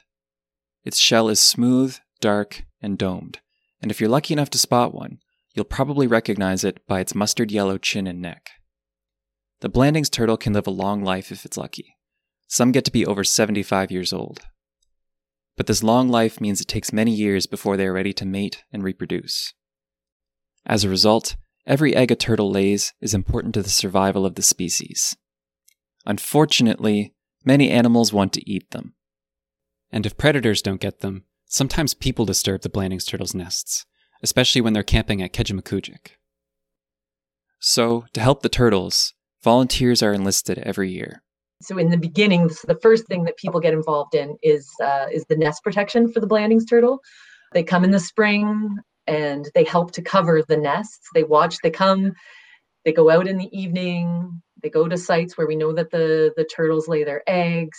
Its 0.83 0.99
shell 0.99 1.29
is 1.29 1.39
smooth, 1.39 1.97
dark, 2.21 2.63
and 2.81 2.97
domed, 2.97 3.39
and 3.81 3.91
if 3.91 3.99
you're 3.99 4.09
lucky 4.09 4.33
enough 4.33 4.49
to 4.51 4.57
spot 4.57 4.93
one, 4.93 5.19
You'll 5.55 5.65
probably 5.65 6.05
recognize 6.05 6.65
it 6.65 6.85
by 6.85 6.99
its 6.99 7.15
mustard 7.15 7.49
yellow 7.49 7.77
chin 7.77 8.07
and 8.07 8.21
neck. 8.21 8.49
The 9.61 9.69
Blandings 9.69 10.09
turtle 10.09 10.35
can 10.35 10.51
live 10.51 10.67
a 10.67 10.71
long 10.71 11.01
life 11.01 11.31
if 11.31 11.45
it's 11.45 11.57
lucky. 11.57 11.95
Some 12.47 12.73
get 12.73 12.83
to 12.85 12.91
be 12.91 13.05
over 13.05 13.23
75 13.23 13.89
years 13.89 14.11
old. 14.11 14.41
But 15.55 15.67
this 15.67 15.81
long 15.81 16.09
life 16.09 16.41
means 16.41 16.59
it 16.59 16.67
takes 16.67 16.91
many 16.91 17.13
years 17.13 17.47
before 17.47 17.77
they 17.77 17.87
are 17.87 17.93
ready 17.93 18.11
to 18.13 18.25
mate 18.25 18.63
and 18.73 18.83
reproduce. 18.83 19.53
As 20.65 20.83
a 20.83 20.89
result, 20.89 21.37
every 21.65 21.95
egg 21.95 22.11
a 22.11 22.15
turtle 22.15 22.51
lays 22.51 22.93
is 22.99 23.13
important 23.13 23.53
to 23.53 23.63
the 23.63 23.69
survival 23.69 24.25
of 24.25 24.35
the 24.35 24.41
species. 24.41 25.15
Unfortunately, 26.05 27.13
many 27.45 27.71
animals 27.71 28.11
want 28.11 28.33
to 28.33 28.51
eat 28.51 28.69
them. 28.71 28.93
And 29.89 30.05
if 30.05 30.17
predators 30.17 30.61
don't 30.61 30.81
get 30.81 30.99
them, 30.99 31.23
sometimes 31.45 31.93
people 31.93 32.25
disturb 32.25 32.61
the 32.61 32.69
Blandings 32.69 33.05
turtles' 33.05 33.33
nests, 33.33 33.85
especially 34.25 34.59
when 34.59 34.73
they're 34.73 34.81
camping 34.81 35.21
at 35.21 35.33
Kejimkujik. 35.33 36.15
So, 37.59 38.05
to 38.13 38.19
help 38.19 38.41
the 38.41 38.49
turtles, 38.49 39.13
volunteers 39.43 40.01
are 40.01 40.13
enlisted 40.13 40.57
every 40.57 40.89
year. 40.89 41.21
So 41.61 41.77
in 41.77 41.91
the 41.91 41.97
beginning, 41.97 42.49
the 42.65 42.79
first 42.81 43.05
thing 43.07 43.23
that 43.25 43.37
people 43.37 43.59
get 43.59 43.75
involved 43.75 44.15
in 44.15 44.35
is 44.41 44.67
uh, 44.83 45.05
is 45.11 45.25
the 45.29 45.37
nest 45.37 45.63
protection 45.63 46.11
for 46.11 46.19
the 46.19 46.27
Blandings 46.27 46.65
turtle. 46.65 46.99
They 47.53 47.63
come 47.63 47.83
in 47.83 47.91
the 47.91 47.99
spring 47.99 48.79
and 49.05 49.47
they 49.53 49.63
help 49.63 49.91
to 49.93 50.01
cover 50.01 50.41
the 50.41 50.57
nests. 50.57 51.07
They 51.13 51.23
watch. 51.23 51.57
They 51.61 51.69
come. 51.69 52.13
They 52.83 52.93
go 52.93 53.11
out 53.11 53.27
in 53.27 53.37
the 53.37 53.55
evening. 53.57 54.41
They 54.61 54.69
go 54.69 54.87
to 54.87 54.97
sites 54.97 55.37
where 55.37 55.47
we 55.47 55.55
know 55.55 55.71
that 55.73 55.91
the 55.91 56.33
the 56.35 56.45
turtles 56.45 56.87
lay 56.87 57.03
their 57.03 57.21
eggs 57.27 57.77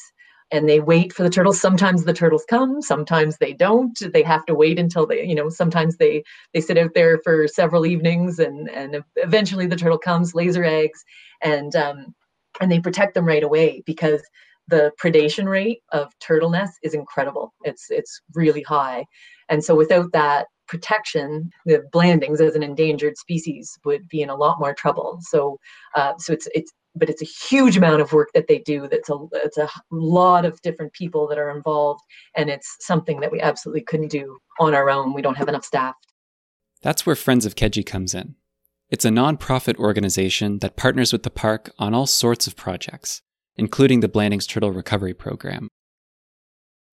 and 0.52 0.68
they 0.68 0.80
wait 0.80 1.12
for 1.12 1.22
the 1.22 1.30
turtles. 1.30 1.60
Sometimes 1.60 2.04
the 2.04 2.12
turtles 2.12 2.44
come 2.48 2.80
sometimes 2.80 3.38
they 3.38 3.52
don't. 3.52 3.98
They 4.12 4.22
have 4.22 4.46
to 4.46 4.54
wait 4.54 4.78
until 4.78 5.06
they 5.06 5.24
you 5.24 5.34
know 5.34 5.48
sometimes 5.48 5.96
they 5.96 6.22
they 6.54 6.60
sit 6.60 6.78
out 6.78 6.94
there 6.94 7.18
for 7.24 7.48
several 7.48 7.86
evenings 7.86 8.38
and 8.38 8.70
and 8.70 9.02
eventually 9.16 9.66
the 9.66 9.76
turtle 9.76 9.98
comes 9.98 10.34
lays 10.34 10.56
her 10.56 10.64
eggs 10.64 11.04
and 11.42 11.74
um 11.76 12.14
and 12.60 12.70
they 12.70 12.80
protect 12.80 13.14
them 13.14 13.26
right 13.26 13.42
away 13.44 13.82
because 13.86 14.22
the 14.68 14.92
predation 15.00 15.46
rate 15.46 15.80
of 15.92 16.12
turtle 16.20 16.50
nests 16.50 16.78
is 16.82 16.94
incredible. 16.94 17.52
It's 17.62 17.86
it's 17.90 18.20
really 18.34 18.62
high. 18.62 19.04
And 19.48 19.62
so 19.62 19.74
without 19.76 20.10
that 20.12 20.46
protection, 20.66 21.50
the 21.64 21.82
blandings 21.92 22.40
as 22.40 22.56
an 22.56 22.62
endangered 22.62 23.16
species 23.16 23.78
would 23.84 24.08
be 24.08 24.22
in 24.22 24.30
a 24.30 24.34
lot 24.34 24.58
more 24.58 24.74
trouble. 24.74 25.18
So, 25.22 25.58
uh, 25.94 26.14
so 26.18 26.32
it's 26.32 26.48
it's 26.54 26.72
but 26.96 27.10
it's 27.10 27.22
a 27.22 27.26
huge 27.48 27.76
amount 27.76 28.00
of 28.00 28.12
work 28.12 28.30
that 28.34 28.48
they 28.48 28.58
do. 28.58 28.88
That's 28.88 29.08
a 29.08 29.18
it's 29.34 29.58
a 29.58 29.68
lot 29.90 30.44
of 30.44 30.60
different 30.62 30.92
people 30.92 31.26
that 31.28 31.38
are 31.38 31.54
involved, 31.54 32.00
and 32.36 32.50
it's 32.50 32.76
something 32.80 33.20
that 33.20 33.32
we 33.32 33.40
absolutely 33.40 33.82
couldn't 33.82 34.10
do 34.10 34.38
on 34.60 34.74
our 34.74 34.90
own. 34.90 35.14
We 35.14 35.22
don't 35.22 35.36
have 35.36 35.48
enough 35.48 35.64
staff. 35.64 35.94
That's 36.82 37.06
where 37.06 37.16
Friends 37.16 37.46
of 37.46 37.54
Keji 37.54 37.84
comes 37.84 38.14
in. 38.14 38.34
It's 38.88 39.04
a 39.04 39.10
nonprofit 39.10 39.76
organization 39.76 40.60
that 40.60 40.76
partners 40.76 41.12
with 41.12 41.24
the 41.24 41.30
park 41.30 41.72
on 41.78 41.92
all 41.92 42.06
sorts 42.06 42.46
of 42.46 42.56
projects, 42.56 43.22
including 43.56 44.00
the 44.00 44.08
Blandings 44.08 44.46
Turtle 44.46 44.70
Recovery 44.70 45.14
Program. 45.14 45.68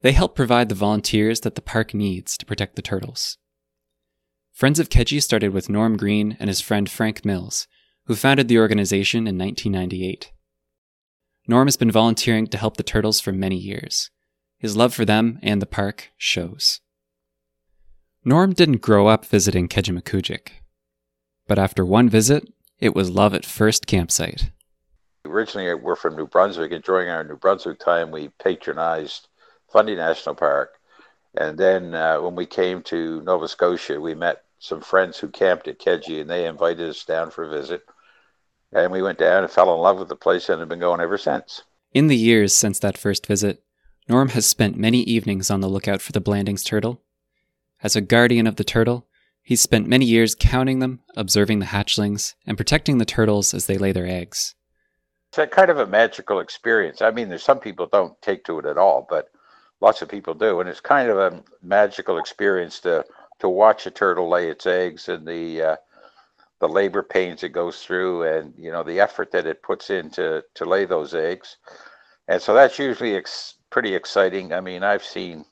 They 0.01 0.12
help 0.12 0.36
provide 0.36 0.69
the 0.69 0.75
volunteers 0.75 1.41
that 1.41 1.55
the 1.55 1.62
park 1.62 1.93
needs 1.93 2.36
to 2.38 2.45
protect 2.45 2.75
the 2.75 2.81
turtles. 2.81 3.38
Friends 4.51 4.79
of 4.79 4.89
Keji 4.89 5.22
started 5.22 5.53
with 5.53 5.69
Norm 5.69 5.95
Green 5.95 6.36
and 6.39 6.50
his 6.50 6.62
friend 6.62 6.89
Frank 6.89 7.24
Mills, 7.24 7.67
who 8.05 8.15
founded 8.15 8.48
the 8.48 8.60
organization 8.60 9.27
in 9.27 9.38
1998. 9.38 10.31
Norm 11.48 11.67
has 11.67 11.77
been 11.77 11.91
volunteering 11.91 12.48
to 12.48 12.57
help 12.57 12.77
the 12.77 12.83
turtles 12.83 13.19
for 13.19 13.31
many 13.31 13.57
years. 13.57 14.10
His 14.57 14.77
love 14.77 14.93
for 14.93 15.05
them 15.05 15.39
and 15.41 15.62
the 15.62 15.65
park 15.65 16.12
shows. 16.17 16.79
Norm 18.24 18.53
didn't 18.53 18.81
grow 18.81 19.07
up 19.07 19.25
visiting 19.25 19.67
Kejimkujik, 19.67 20.48
but 21.48 21.60
after 21.60 21.86
one 21.86 22.07
visit, 22.07 22.48
it 22.79 22.95
was 22.95 23.10
love 23.10 23.33
at 23.33 23.45
first 23.45 23.88
campsite. 23.88 24.51
Originally, 25.25 25.74
we're 25.74 25.95
from 25.95 26.15
New 26.15 26.27
Brunswick, 26.27 26.72
and 26.72 26.83
during 26.83 27.10
our 27.10 27.24
New 27.24 27.36
Brunswick 27.36 27.79
time, 27.79 28.12
we 28.12 28.29
patronized 28.41 29.27
Fundy 29.72 29.95
National 29.95 30.36
Park. 30.36 30.75
And 31.36 31.57
then 31.57 31.95
uh, 31.95 32.22
when 32.22 32.36
we 32.36 32.45
came 32.45 32.81
to 32.83 33.22
Nova 33.22 33.48
Scotia, 33.48 34.00
we 34.00 34.15
met 34.15 34.43
some 34.60 34.81
friends 34.81 35.17
who 35.17 35.27
camped 35.27 35.67
at 35.67 35.79
Keji, 35.79 36.22
and 36.22 36.29
they 36.29 36.45
invited 36.45 36.89
us 36.89 37.03
down 37.03 37.31
for 37.31 37.43
a 37.43 37.50
visit. 37.50 37.83
And 38.75 38.92
we 38.92 39.01
went 39.01 39.20
down 39.20 39.44
and 39.44 39.51
fell 39.51 39.74
in 39.74 39.80
love 39.80 40.00
with 40.00 40.10
the 40.10 40.15
place 40.15 40.50
and 40.50 40.60
have 40.60 40.70
been 40.70 40.80
going 40.80 41.01
ever 41.01 41.18
since. 41.18 41.63
In 41.94 42.08
the 42.08 42.18
years 42.18 42.53
since 42.53 42.80
that 42.80 42.98
first 42.98 43.27
visit, 43.27 43.63
Norm 44.10 44.30
has 44.30 44.46
spent 44.46 44.77
many 44.77 45.01
evenings 45.01 45.51
on 45.51 45.62
the 45.62 45.70
lookout 45.70 46.01
for 46.01 46.12
the 46.12 46.22
Blandings 46.22 46.63
turtle. 46.63 47.01
As 47.84 47.96
a 47.96 48.01
guardian 48.01 48.48
of 48.48 48.56
the 48.56 48.63
turtle, 48.63 49.08
he's 49.42 49.62
spent 49.62 49.88
many 49.88 50.06
years 50.06 50.36
counting 50.36 50.80
them, 50.80 51.01
observing 51.15 51.60
the 51.60 51.68
hatchlings, 51.68 52.34
and 52.46 52.58
protecting 52.58 52.98
the 52.98 53.06
turtles 53.06 53.53
as 53.53 53.68
they 53.68 53.77
lay 53.77 53.92
their 53.92 54.08
eggs. 54.08 54.56
It's 55.30 55.38
a 55.38 55.48
kind 55.48 55.70
of 55.70 55.80
a 55.80 55.88
magical 55.88 56.39
experience. 56.39 57.01
I 57.01 57.12
mean, 57.12 57.30
there's 57.30 57.44
some 57.44 57.60
people 57.60 57.88
don't 57.88 58.20
take 58.22 58.44
to 58.46 58.60
it 58.60 58.65
at 58.65 58.77
all, 58.77 59.06
but 59.10 59.30
lots 59.82 60.01
of 60.01 60.10
people 60.10 60.34
do, 60.34 60.60
and 60.60 60.70
it's 60.70 60.80
kind 60.80 61.10
of 61.10 61.18
a 61.18 61.44
magical 61.62 62.18
experience 62.18 62.80
to 62.82 63.06
to 63.39 63.50
watch 63.50 63.86
a 63.86 63.92
turtle 63.92 64.30
lay 64.30 64.48
its 64.48 64.65
eggs 64.65 65.10
and 65.10 65.27
the 65.27 65.62
uh, 65.62 65.75
the 66.63 66.70
labor 66.70 67.03
pains 67.03 67.43
it 67.43 67.50
goes 67.50 67.82
through, 67.84 68.24
and 68.24 68.53
you 68.58 68.72
know 68.72 68.84
the 68.84 69.01
effort 69.01 69.32
that 69.32 69.46
it 69.46 69.62
puts 69.62 69.89
in 69.89 70.10
to 70.12 70.41
to 70.55 70.63
lay 70.63 70.86
those 70.86 71.13
eggs, 71.13 71.58
and 72.29 72.41
so 72.41 72.53
that's 72.53 72.79
usually 72.79 73.17
ex- 73.17 73.55
pretty 73.70 73.93
exciting. 73.93 74.53
I 74.53 74.62
mean, 74.62 74.82
I've 74.82 75.03
seen 75.03 75.43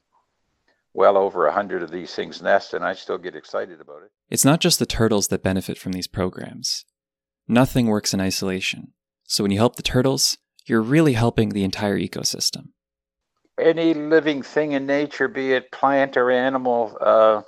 well 0.93 1.17
over 1.17 1.47
a 1.47 1.51
hundred 1.51 1.83
of 1.83 1.91
these 1.91 2.15
things 2.15 2.41
nest, 2.41 2.73
and 2.73 2.85
I 2.85 2.93
still 2.93 3.17
get 3.17 3.35
excited 3.35 3.81
about 3.81 4.03
it. 4.03 4.11
It's 4.29 4.45
not 4.45 4.61
just 4.61 4.79
the 4.79 4.85
turtles 4.85 5.27
that 5.27 5.43
benefit 5.43 5.77
from 5.77 5.91
these 5.91 6.07
programs. 6.07 6.85
Nothing 7.45 7.87
works 7.87 8.13
in 8.13 8.21
isolation. 8.21 8.93
So 9.27 9.43
when 9.43 9.51
you 9.51 9.57
help 9.57 9.75
the 9.75 9.83
turtles, 9.83 10.37
you're 10.65 10.81
really 10.81 11.13
helping 11.13 11.49
the 11.49 11.65
entire 11.65 11.99
ecosystem. 11.99 12.69
Any 13.59 13.93
living 13.93 14.43
thing 14.43 14.71
in 14.71 14.85
nature, 14.85 15.27
be 15.27 15.51
it 15.51 15.71
plant 15.71 16.15
or 16.15 16.31
animal, 16.31 16.97
uh, 17.01 17.41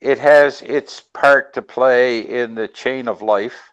it 0.00 0.18
has 0.18 0.62
its 0.62 1.00
part 1.12 1.52
to 1.54 1.62
play 1.62 2.20
in 2.20 2.54
the 2.54 2.68
chain 2.68 3.08
of 3.08 3.22
life. 3.22 3.72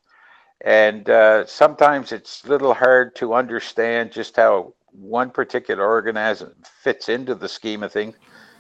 And 0.61 1.09
uh, 1.09 1.45
sometimes 1.45 2.11
it's 2.11 2.43
a 2.43 2.49
little 2.49 2.73
hard 2.73 3.15
to 3.17 3.33
understand 3.33 4.11
just 4.11 4.35
how 4.35 4.73
one 4.91 5.29
particular 5.29 5.85
organism 5.85 6.53
fits 6.63 7.09
into 7.09 7.35
the 7.35 7.47
scheme 7.47 7.83
of 7.83 7.93
things, 7.93 8.15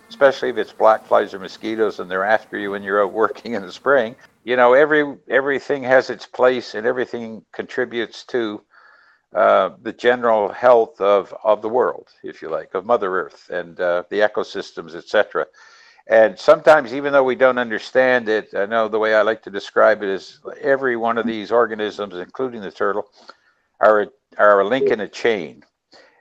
especially 0.09 0.49
if 0.49 0.57
it's 0.57 0.71
black 0.71 1.05
flies 1.05 1.33
or 1.33 1.39
mosquitoes 1.39 1.99
and 1.99 2.09
they're 2.09 2.23
after 2.23 2.57
you 2.57 2.71
when 2.71 2.83
you're 2.83 3.03
out 3.03 3.13
working 3.25 3.53
in 3.53 3.63
the 3.63 3.71
spring. 3.71 4.15
You 4.43 4.55
know, 4.55 4.73
every 4.73 5.17
everything 5.27 5.83
has 5.83 6.09
its 6.09 6.25
place 6.25 6.75
and 6.75 6.87
everything 6.87 7.43
contributes 7.51 8.23
to 8.25 8.61
uh, 9.35 9.71
the 9.81 9.91
general 9.91 10.49
health 10.49 11.01
of, 11.01 11.33
of 11.43 11.61
the 11.61 11.67
world, 11.69 12.07
if 12.23 12.41
you 12.41 12.49
like, 12.49 12.73
of 12.73 12.85
Mother 12.85 13.13
Earth 13.13 13.49
and 13.49 13.79
uh, 13.81 14.03
the 14.09 14.19
ecosystems, 14.19 14.95
etc. 14.95 15.45
And 16.09 16.39
sometimes, 16.39 16.93
even 16.93 17.11
though 17.11 17.23
we 17.23 17.35
don't 17.35 17.57
understand 17.57 18.29
it, 18.29 18.53
I 18.53 18.65
know 18.65 18.87
the 18.87 18.99
way 18.99 19.13
I 19.13 19.23
like 19.23 19.43
to 19.43 19.49
describe 19.49 20.03
it 20.03 20.09
is 20.09 20.39
every 20.61 20.95
one 20.95 21.17
of 21.17 21.27
these 21.27 21.51
organisms, 21.51 22.15
including 22.15 22.61
the 22.61 22.71
turtle, 22.71 23.07
are 23.81 24.03
a, 24.03 24.07
are 24.37 24.61
a 24.61 24.67
link 24.67 24.89
in 24.89 25.01
a 25.01 25.07
chain. 25.07 25.63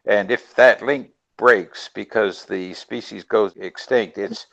And 0.04 0.30
if 0.32 0.54
that 0.56 0.82
link 0.82 1.10
breaks 1.38 1.88
because 1.94 2.44
the 2.44 2.74
species 2.74 3.22
goes 3.22 3.52
extinct, 3.56 4.18
it's 4.18 4.46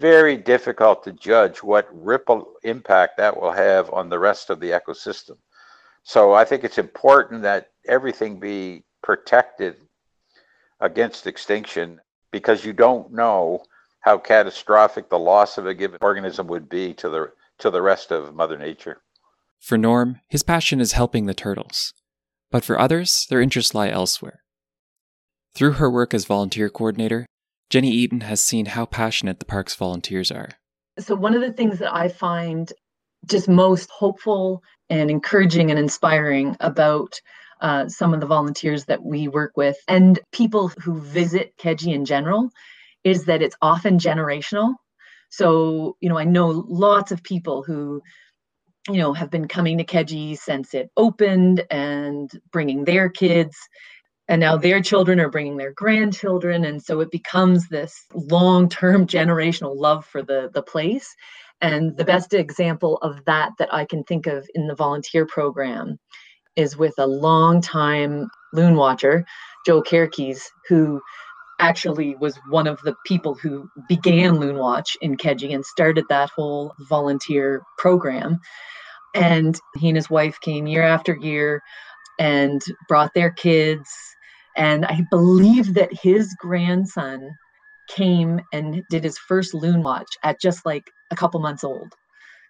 very 0.00 0.36
difficult 0.36 1.04
to 1.04 1.12
judge 1.12 1.62
what 1.62 1.88
ripple 1.92 2.54
impact 2.64 3.16
that 3.18 3.40
will 3.40 3.52
have 3.52 3.92
on 3.92 4.08
the 4.08 4.18
rest 4.18 4.50
of 4.50 4.58
the 4.58 4.70
ecosystem. 4.70 5.36
So 6.02 6.32
I 6.32 6.44
think 6.44 6.64
it's 6.64 6.78
important 6.78 7.42
that 7.42 7.70
everything 7.86 8.40
be 8.40 8.84
protected 9.02 9.76
against 10.80 11.26
extinction 11.26 12.00
because 12.32 12.64
you 12.64 12.72
don't 12.72 13.12
know 13.12 13.62
how 14.00 14.18
catastrophic 14.18 15.08
the 15.08 15.18
loss 15.18 15.58
of 15.58 15.66
a 15.66 15.74
given 15.74 15.98
organism 16.00 16.46
would 16.48 16.68
be 16.68 16.94
to 16.94 17.08
the 17.08 17.32
to 17.58 17.70
the 17.70 17.82
rest 17.82 18.10
of 18.10 18.34
Mother 18.34 18.56
Nature. 18.58 19.02
For 19.60 19.76
Norm, 19.76 20.20
his 20.28 20.42
passion 20.42 20.80
is 20.80 20.92
helping 20.92 21.26
the 21.26 21.34
turtles, 21.34 21.92
but 22.50 22.64
for 22.64 22.78
others, 22.78 23.26
their 23.28 23.42
interests 23.42 23.74
lie 23.74 23.90
elsewhere. 23.90 24.40
Through 25.54 25.72
her 25.72 25.90
work 25.90 26.14
as 26.14 26.24
volunteer 26.24 26.70
coordinator, 26.70 27.26
Jenny 27.68 27.90
Eaton 27.90 28.22
has 28.22 28.42
seen 28.42 28.66
how 28.66 28.86
passionate 28.86 29.38
the 29.38 29.44
park's 29.44 29.76
volunteers 29.76 30.30
are. 30.30 30.50
So, 30.98 31.14
one 31.14 31.34
of 31.34 31.42
the 31.42 31.52
things 31.52 31.78
that 31.78 31.94
I 31.94 32.08
find 32.08 32.72
just 33.26 33.48
most 33.48 33.90
hopeful 33.90 34.62
and 34.88 35.10
encouraging 35.10 35.70
and 35.70 35.78
inspiring 35.78 36.56
about 36.60 37.20
uh, 37.60 37.88
some 37.88 38.14
of 38.14 38.20
the 38.20 38.26
volunteers 38.26 38.86
that 38.86 39.04
we 39.04 39.28
work 39.28 39.52
with 39.56 39.76
and 39.86 40.18
people 40.32 40.68
who 40.82 40.98
visit 40.98 41.52
Keji 41.58 41.94
in 41.94 42.06
general 42.06 42.50
is 43.04 43.24
that 43.26 43.42
it's 43.42 43.56
often 43.62 43.98
generational. 43.98 44.74
So, 45.30 45.96
you 46.00 46.08
know, 46.08 46.18
I 46.18 46.24
know 46.24 46.48
lots 46.68 47.12
of 47.12 47.22
people 47.22 47.62
who, 47.62 48.02
you 48.88 48.98
know, 48.98 49.12
have 49.12 49.30
been 49.30 49.48
coming 49.48 49.78
to 49.78 49.84
Keji 49.84 50.36
since 50.36 50.74
it 50.74 50.90
opened 50.96 51.64
and 51.70 52.30
bringing 52.52 52.84
their 52.84 53.08
kids. 53.08 53.56
And 54.28 54.40
now 54.40 54.56
their 54.56 54.80
children 54.80 55.18
are 55.20 55.30
bringing 55.30 55.56
their 55.56 55.72
grandchildren. 55.72 56.64
And 56.64 56.82
so 56.82 57.00
it 57.00 57.10
becomes 57.10 57.68
this 57.68 58.06
long 58.14 58.68
term 58.68 59.06
generational 59.18 59.76
love 59.76 60.04
for 60.04 60.22
the, 60.22 60.50
the 60.52 60.62
place. 60.62 61.14
And 61.60 61.96
the 61.96 62.04
best 62.04 62.32
example 62.32 62.96
of 62.98 63.24
that 63.26 63.52
that 63.58 63.72
I 63.72 63.84
can 63.84 64.02
think 64.04 64.26
of 64.26 64.48
in 64.54 64.66
the 64.66 64.74
volunteer 64.74 65.26
program 65.26 65.98
is 66.56 66.76
with 66.76 66.94
a 66.98 67.06
long 67.06 67.60
time 67.60 68.28
loon 68.52 68.76
watcher, 68.76 69.24
Joe 69.66 69.82
Kerkes, 69.82 70.50
who 70.68 71.00
actually 71.60 72.16
was 72.16 72.36
one 72.48 72.66
of 72.66 72.80
the 72.82 72.96
people 73.06 73.34
who 73.34 73.68
began 73.88 74.36
Loonwatch 74.36 74.96
in 75.00 75.16
Keji 75.16 75.54
and 75.54 75.64
started 75.64 76.04
that 76.08 76.30
whole 76.30 76.74
volunteer 76.88 77.62
program. 77.78 78.40
And 79.14 79.58
he 79.76 79.88
and 79.88 79.96
his 79.96 80.10
wife 80.10 80.40
came 80.40 80.66
year 80.66 80.82
after 80.82 81.16
year 81.16 81.60
and 82.18 82.60
brought 82.88 83.12
their 83.14 83.30
kids. 83.30 83.90
And 84.56 84.84
I 84.86 85.02
believe 85.10 85.74
that 85.74 85.90
his 85.92 86.34
grandson 86.38 87.30
came 87.88 88.40
and 88.52 88.82
did 88.90 89.04
his 89.04 89.18
first 89.18 89.54
loon 89.54 89.82
watch 89.82 90.08
at 90.22 90.40
just 90.40 90.64
like 90.64 90.84
a 91.10 91.16
couple 91.16 91.40
months 91.40 91.64
old. 91.64 91.92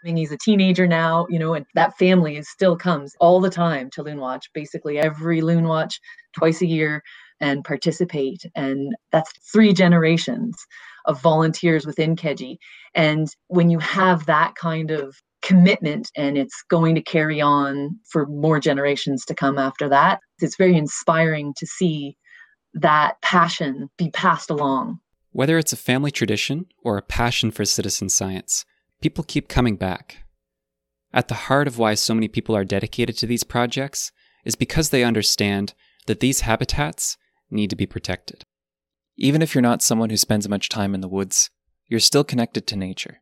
I 0.03 0.07
mean, 0.07 0.17
he's 0.17 0.33
a 0.33 0.39
teenager 0.39 0.87
now, 0.87 1.27
you 1.29 1.39
know, 1.39 1.55
and 1.55 1.67
that 1.75 1.99
family 1.99 2.37
is 2.37 2.49
still 2.49 2.77
comes 2.77 3.15
all 3.21 3.39
the 3.41 3.51
time 3.51 3.91
to 3.91 4.03
Loon 4.03 4.19
Watch, 4.19 4.47
basically 4.55 4.99
every 4.99 5.43
Loon 5.43 5.65
Watch 5.65 6.01
twice 6.33 6.63
a 6.63 6.67
year 6.67 7.03
and 7.41 7.65
participate. 7.65 8.45
And 8.55 8.95
that's 9.13 9.33
three 9.53 9.73
generations 9.73 10.57
of 11.07 11.21
volunteers 11.21 11.87
within 11.87 12.17
Keji. 12.17 12.57
And 12.95 13.29
when 13.49 13.71
you 13.71 13.79
have 13.79 14.27
that 14.27 14.55
kind 14.57 14.91
of 14.91 15.17
commitment 15.43 16.11
and 16.17 16.37
it's 16.37 16.63
going 16.69 16.95
to 16.95 17.03
carry 17.03 17.41
on 17.41 17.99
for 18.11 18.27
more 18.27 18.61
generations 18.61 19.25
to 19.27 19.35
come 19.35 19.59
after 19.59 19.89
that, 19.89 20.21
it's 20.41 20.57
very 20.57 20.77
inspiring 20.77 21.55
to 21.57 21.67
see 21.67 22.17
that 22.75 23.21
passion 23.23 23.89
be 23.97 24.11
passed 24.11 24.51
along. 24.51 24.99
Whether 25.33 25.59
it's 25.59 25.73
a 25.73 25.77
family 25.79 26.11
tradition 26.11 26.67
or 26.83 26.99
a 26.99 27.03
passion 27.03 27.51
for 27.51 27.65
citizen 27.65 28.09
science, 28.09 28.65
people 29.01 29.25
keep 29.25 29.49
coming 29.49 29.77
back. 29.77 30.25
At 31.13 31.29
the 31.29 31.35
heart 31.35 31.67
of 31.67 31.79
why 31.79 31.95
so 31.95 32.15
many 32.15 32.29
people 32.29 32.55
are 32.55 32.65
dedicated 32.65 33.17
to 33.19 33.27
these 33.27 33.45
projects 33.45 34.13
is 34.45 34.55
because 34.55 34.91
they 34.91 35.05
understand 35.05 35.75
that 36.07 36.21
these 36.21 36.43
habitats 36.43 37.17
need 37.51 37.71
to 37.71 37.77
be 37.77 37.87
protected. 37.87 38.45
Even 39.17 39.43
if 39.43 39.55
you're 39.55 39.63
not 39.63 39.83
someone 39.83 40.11
who 40.11 40.17
spends 40.17 40.49
much 40.49 40.69
time 40.69 40.95
in 40.95 41.01
the 41.01 41.09
woods, 41.09 41.51
you're 41.89 42.01
still 42.01 42.25
connected 42.25 42.67
to 42.67 42.77
nature. 42.77 43.21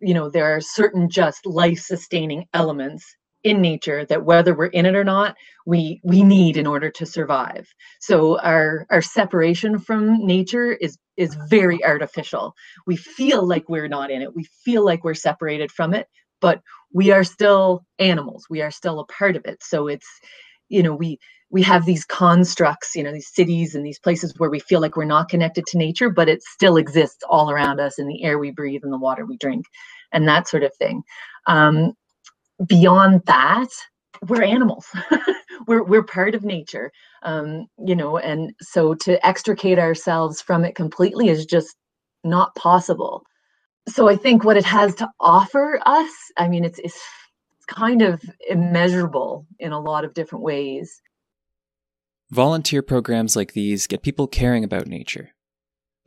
You 0.00 0.14
know, 0.14 0.30
there 0.30 0.54
are 0.54 0.60
certain 0.60 1.08
just 1.10 1.46
life 1.46 1.78
sustaining 1.78 2.46
elements 2.54 3.04
in 3.44 3.60
nature 3.60 4.04
that 4.06 4.24
whether 4.24 4.54
we're 4.54 4.66
in 4.66 4.84
it 4.84 4.96
or 4.96 5.04
not 5.04 5.36
we 5.64 6.00
we 6.02 6.24
need 6.24 6.56
in 6.56 6.66
order 6.66 6.90
to 6.90 7.06
survive. 7.06 7.68
So 8.00 8.38
our 8.40 8.84
our 8.90 9.02
separation 9.02 9.78
from 9.78 10.26
nature 10.26 10.72
is 10.72 10.98
is 11.16 11.36
very 11.48 11.84
artificial. 11.84 12.54
We 12.86 12.96
feel 12.96 13.46
like 13.46 13.68
we're 13.68 13.88
not 13.88 14.10
in 14.10 14.22
it. 14.22 14.34
We 14.34 14.44
feel 14.64 14.84
like 14.84 15.04
we're 15.04 15.14
separated 15.14 15.70
from 15.70 15.94
it 15.94 16.08
but 16.40 16.60
we 16.92 17.10
are 17.10 17.24
still 17.24 17.84
animals. 17.98 18.46
We 18.48 18.62
are 18.62 18.70
still 18.70 19.00
a 19.00 19.06
part 19.06 19.36
of 19.36 19.44
it. 19.44 19.62
So 19.62 19.88
it's 19.88 20.06
you 20.68 20.82
know 20.82 20.94
we 20.94 21.18
we 21.50 21.62
have 21.62 21.86
these 21.86 22.04
constructs 22.04 22.94
you 22.94 23.02
know 23.02 23.12
these 23.12 23.32
cities 23.32 23.74
and 23.74 23.84
these 23.84 23.98
places 23.98 24.34
where 24.38 24.50
we 24.50 24.60
feel 24.60 24.80
like 24.80 24.96
we're 24.96 25.04
not 25.04 25.28
connected 25.28 25.66
to 25.66 25.78
nature 25.78 26.10
but 26.10 26.28
it 26.28 26.42
still 26.42 26.76
exists 26.76 27.22
all 27.28 27.50
around 27.50 27.80
us 27.80 27.98
in 27.98 28.06
the 28.06 28.22
air 28.22 28.38
we 28.38 28.50
breathe 28.50 28.82
and 28.84 28.92
the 28.92 28.98
water 28.98 29.24
we 29.24 29.36
drink 29.38 29.64
and 30.12 30.26
that 30.28 30.48
sort 30.48 30.62
of 30.62 30.74
thing. 30.76 31.02
Um, 31.46 31.92
beyond 32.66 33.22
that 33.26 33.68
we're 34.26 34.42
animals. 34.42 34.86
We're 35.66 35.82
we're 35.82 36.04
part 36.04 36.34
of 36.34 36.44
nature 36.44 36.90
um, 37.24 37.66
you 37.84 37.94
know 37.94 38.16
and 38.16 38.52
so 38.60 38.94
to 38.94 39.26
extricate 39.26 39.78
ourselves 39.78 40.40
from 40.40 40.64
it 40.64 40.74
completely 40.74 41.28
is 41.28 41.44
just 41.44 41.76
not 42.24 42.54
possible. 42.54 43.22
So 43.88 44.08
i 44.08 44.16
think 44.16 44.44
what 44.44 44.56
it 44.56 44.64
has 44.64 44.94
to 44.96 45.08
offer 45.20 45.80
us 45.84 46.10
i 46.38 46.48
mean 46.48 46.64
it's 46.64 46.78
it's, 46.78 47.00
it's 47.56 47.66
kind 47.66 48.02
of 48.02 48.22
immeasurable 48.48 49.46
in 49.58 49.72
a 49.72 49.80
lot 49.80 50.04
of 50.04 50.14
different 50.14 50.44
ways 50.44 51.02
volunteer 52.30 52.82
programs 52.82 53.36
like 53.36 53.52
these 53.52 53.86
get 53.86 54.02
people 54.02 54.26
caring 54.26 54.64
about 54.64 54.86
nature 54.86 55.30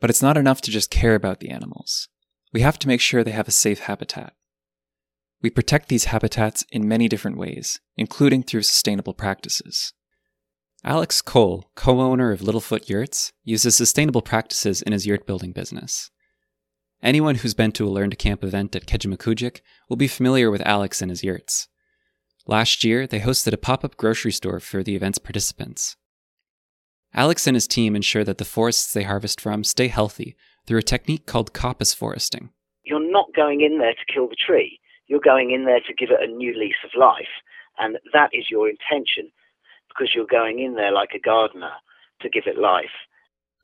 but 0.00 0.10
it's 0.10 0.22
not 0.22 0.36
enough 0.36 0.60
to 0.60 0.70
just 0.70 0.90
care 0.90 1.14
about 1.14 1.40
the 1.40 1.50
animals 1.50 2.08
we 2.52 2.60
have 2.60 2.78
to 2.78 2.88
make 2.88 3.00
sure 3.00 3.24
they 3.24 3.30
have 3.30 3.48
a 3.48 3.52
safe 3.52 3.80
habitat 3.80 4.34
we 5.42 5.50
protect 5.50 5.88
these 5.88 6.04
habitats 6.04 6.64
in 6.70 6.86
many 6.86 7.08
different 7.08 7.36
ways, 7.36 7.80
including 7.96 8.44
through 8.44 8.62
sustainable 8.62 9.12
practices. 9.12 9.92
Alex 10.84 11.20
Cole, 11.20 11.70
co 11.74 12.00
owner 12.00 12.30
of 12.30 12.40
Littlefoot 12.40 12.88
Yurts, 12.88 13.32
uses 13.42 13.74
sustainable 13.74 14.22
practices 14.22 14.82
in 14.82 14.92
his 14.92 15.06
yurt 15.06 15.26
building 15.26 15.52
business. 15.52 16.10
Anyone 17.02 17.36
who's 17.36 17.54
been 17.54 17.72
to 17.72 17.86
a 17.86 17.90
Learn 17.90 18.10
to 18.10 18.16
Camp 18.16 18.44
event 18.44 18.76
at 18.76 18.86
Kejimkujik 18.86 19.60
will 19.88 19.96
be 19.96 20.06
familiar 20.06 20.50
with 20.50 20.62
Alex 20.64 21.02
and 21.02 21.10
his 21.10 21.24
yurts. 21.24 21.66
Last 22.46 22.84
year, 22.84 23.08
they 23.08 23.20
hosted 23.20 23.52
a 23.52 23.56
pop 23.56 23.84
up 23.84 23.96
grocery 23.96 24.32
store 24.32 24.60
for 24.60 24.84
the 24.84 24.94
event's 24.94 25.18
participants. 25.18 25.96
Alex 27.14 27.46
and 27.46 27.56
his 27.56 27.66
team 27.66 27.94
ensure 27.94 28.24
that 28.24 28.38
the 28.38 28.44
forests 28.44 28.92
they 28.92 29.02
harvest 29.02 29.40
from 29.40 29.64
stay 29.64 29.88
healthy 29.88 30.36
through 30.66 30.78
a 30.78 30.82
technique 30.82 31.26
called 31.26 31.52
coppice 31.52 31.94
foresting. 31.94 32.50
You're 32.84 33.10
not 33.10 33.34
going 33.34 33.60
in 33.60 33.78
there 33.78 33.94
to 33.94 34.12
kill 34.12 34.28
the 34.28 34.36
tree 34.36 34.80
you're 35.12 35.20
going 35.20 35.50
in 35.50 35.66
there 35.66 35.80
to 35.86 35.94
give 35.94 36.08
it 36.10 36.26
a 36.26 36.32
new 36.32 36.58
lease 36.58 36.82
of 36.82 36.90
life. 36.98 37.28
And 37.78 37.98
that 38.14 38.30
is 38.32 38.46
your 38.50 38.66
intention 38.66 39.30
because 39.88 40.14
you're 40.14 40.24
going 40.24 40.58
in 40.58 40.74
there 40.74 40.90
like 40.90 41.10
a 41.14 41.20
gardener 41.20 41.72
to 42.22 42.30
give 42.30 42.44
it 42.46 42.56
life. 42.56 42.96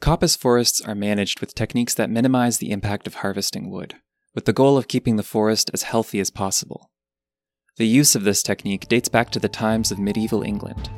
Coppice 0.02 0.37
forests 0.37 0.82
are 0.82 0.94
managed 0.94 1.40
with 1.40 1.54
techniques 1.54 1.94
that 1.94 2.11
minimize 2.11 2.58
the 2.58 2.70
impact 2.70 3.06
of 3.06 3.14
harvesting 3.14 3.70
wood, 3.70 3.94
with 4.34 4.44
the 4.44 4.52
goal 4.52 4.76
of 4.76 4.88
keeping 4.88 5.16
the 5.16 5.22
forest 5.22 5.70
as 5.72 5.84
healthy 5.84 6.20
as 6.20 6.30
possible. 6.30 6.90
The 7.78 7.87
use 7.87 8.14
of 8.14 8.24
this 8.24 8.42
technique 8.42 8.87
dates 8.87 9.08
back 9.08 9.30
to 9.30 9.40
the 9.40 9.48
times 9.48 9.90
of 9.90 9.98
medieval 9.98 10.42
England. 10.42 10.90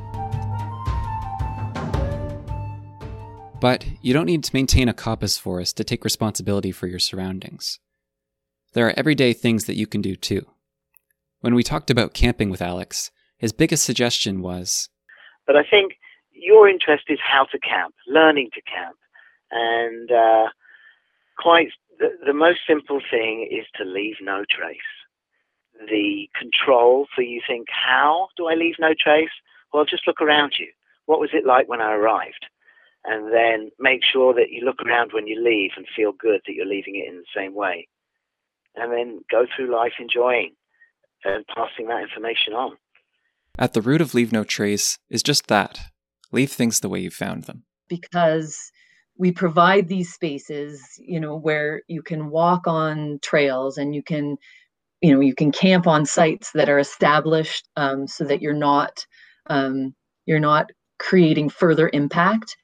But 3.60 3.84
you 4.00 4.14
don't 4.14 4.26
need 4.26 4.44
to 4.44 4.54
maintain 4.54 4.88
a 4.88 4.94
coppice 4.94 5.38
forest 5.38 5.76
to 5.76 5.84
take 5.84 6.02
responsibility 6.04 6.72
for 6.72 6.86
your 6.86 6.98
surroundings. 6.98 7.78
There 8.72 8.86
are 8.86 8.94
everyday 8.96 9.32
things 9.32 9.66
that 9.66 9.76
you 9.76 9.86
can 9.86 10.00
do 10.00 10.16
too. 10.16 10.46
When 11.40 11.54
we 11.54 11.62
talked 11.62 11.90
about 11.90 12.14
camping 12.14 12.50
with 12.50 12.62
Alex, 12.62 13.10
his 13.36 13.52
biggest 13.52 13.84
suggestion 13.84 14.40
was 14.40 14.88
But 15.46 15.56
I 15.56 15.64
think 15.68 15.94
your 16.32 16.68
interest 16.68 17.04
is 17.08 17.18
how 17.22 17.44
to 17.52 17.58
camp, 17.58 17.94
learning 18.06 18.50
to 18.54 18.62
camp. 18.62 18.96
And 19.50 20.10
uh, 20.10 20.48
quite 21.38 21.68
the, 21.98 22.10
the 22.24 22.32
most 22.32 22.60
simple 22.66 23.00
thing 23.10 23.48
is 23.50 23.66
to 23.76 23.84
leave 23.84 24.16
no 24.22 24.44
trace. 24.50 24.78
The 25.88 26.28
control, 26.38 27.06
so 27.14 27.22
you 27.22 27.40
think, 27.46 27.68
how 27.70 28.28
do 28.36 28.46
I 28.46 28.54
leave 28.54 28.76
no 28.78 28.94
trace? 28.98 29.30
Well, 29.72 29.84
just 29.84 30.06
look 30.06 30.20
around 30.20 30.54
you. 30.58 30.68
What 31.06 31.20
was 31.20 31.30
it 31.32 31.46
like 31.46 31.68
when 31.68 31.80
I 31.80 31.92
arrived? 31.92 32.46
And 33.04 33.32
then 33.32 33.70
make 33.78 34.00
sure 34.04 34.34
that 34.34 34.50
you 34.50 34.64
look 34.64 34.82
around 34.86 35.12
when 35.12 35.26
you 35.26 35.42
leave 35.42 35.70
and 35.76 35.86
feel 35.96 36.12
good 36.12 36.40
that 36.46 36.52
you're 36.52 36.66
leaving 36.66 36.96
it 36.96 37.08
in 37.08 37.16
the 37.16 37.24
same 37.34 37.54
way 37.54 37.88
and 38.74 38.92
then 38.92 39.20
go 39.30 39.46
through 39.54 39.74
life 39.74 39.92
enjoying 39.98 40.52
and 41.24 41.44
passing 41.54 41.88
that 41.88 42.02
information 42.02 42.54
on. 42.54 42.76
At 43.58 43.74
the 43.74 43.82
root 43.82 44.00
of 44.00 44.14
Leave 44.14 44.32
No 44.32 44.44
Trace 44.44 44.98
is 45.08 45.22
just 45.22 45.48
that 45.48 45.80
leave 46.32 46.52
things 46.52 46.80
the 46.80 46.88
way 46.88 47.00
you 47.00 47.10
found 47.10 47.44
them. 47.44 47.64
Because 47.88 48.70
we 49.18 49.32
provide 49.32 49.88
these 49.88 50.12
spaces, 50.12 50.82
you 50.98 51.20
know, 51.20 51.36
where 51.36 51.82
you 51.88 52.02
can 52.02 52.30
walk 52.30 52.66
on 52.66 53.18
trails 53.22 53.76
and 53.76 53.94
you 53.94 54.02
can, 54.02 54.36
you 55.02 55.12
know, 55.12 55.20
you 55.20 55.34
can 55.34 55.52
camp 55.52 55.86
on 55.86 56.06
sites 56.06 56.52
that 56.54 56.68
are 56.68 56.78
established 56.78 57.68
um, 57.76 58.06
so 58.06 58.24
that 58.24 58.40
you're 58.40 58.54
not, 58.54 59.04
um, 59.48 59.94
you're 60.26 60.40
not 60.40 60.70
creating 61.00 61.48
further 61.48 61.90
impact. 61.92 62.56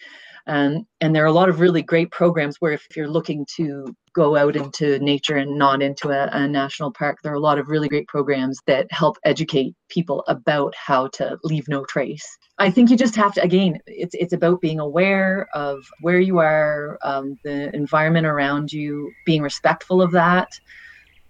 Um, 0.48 0.86
and 1.00 1.14
there 1.14 1.24
are 1.24 1.26
a 1.26 1.32
lot 1.32 1.48
of 1.48 1.58
really 1.58 1.82
great 1.82 2.12
programs 2.12 2.60
where 2.60 2.72
if 2.72 2.86
you're 2.94 3.08
looking 3.08 3.44
to 3.56 3.96
go 4.14 4.36
out 4.36 4.54
into 4.54 4.98
nature 5.00 5.36
and 5.36 5.58
not 5.58 5.82
into 5.82 6.10
a, 6.10 6.28
a, 6.30 6.46
national 6.46 6.92
park, 6.92 7.18
there 7.22 7.32
are 7.32 7.36
a 7.36 7.40
lot 7.40 7.58
of 7.58 7.68
really 7.68 7.88
great 7.88 8.06
programs 8.06 8.60
that 8.66 8.86
help 8.92 9.18
educate 9.24 9.74
people 9.88 10.22
about 10.28 10.72
how 10.76 11.08
to 11.08 11.36
leave 11.42 11.66
no 11.66 11.84
trace. 11.84 12.38
I 12.58 12.70
think 12.70 12.90
you 12.90 12.96
just 12.96 13.16
have 13.16 13.34
to 13.34 13.42
again, 13.42 13.80
it's 13.86 14.14
it's 14.14 14.32
about 14.32 14.60
being 14.60 14.78
aware 14.78 15.48
of 15.52 15.84
where 16.00 16.20
you 16.20 16.38
are, 16.38 16.96
um, 17.02 17.36
the 17.42 17.74
environment 17.74 18.26
around 18.26 18.72
you, 18.72 19.10
being 19.26 19.42
respectful 19.42 20.00
of 20.00 20.12
that. 20.12 20.48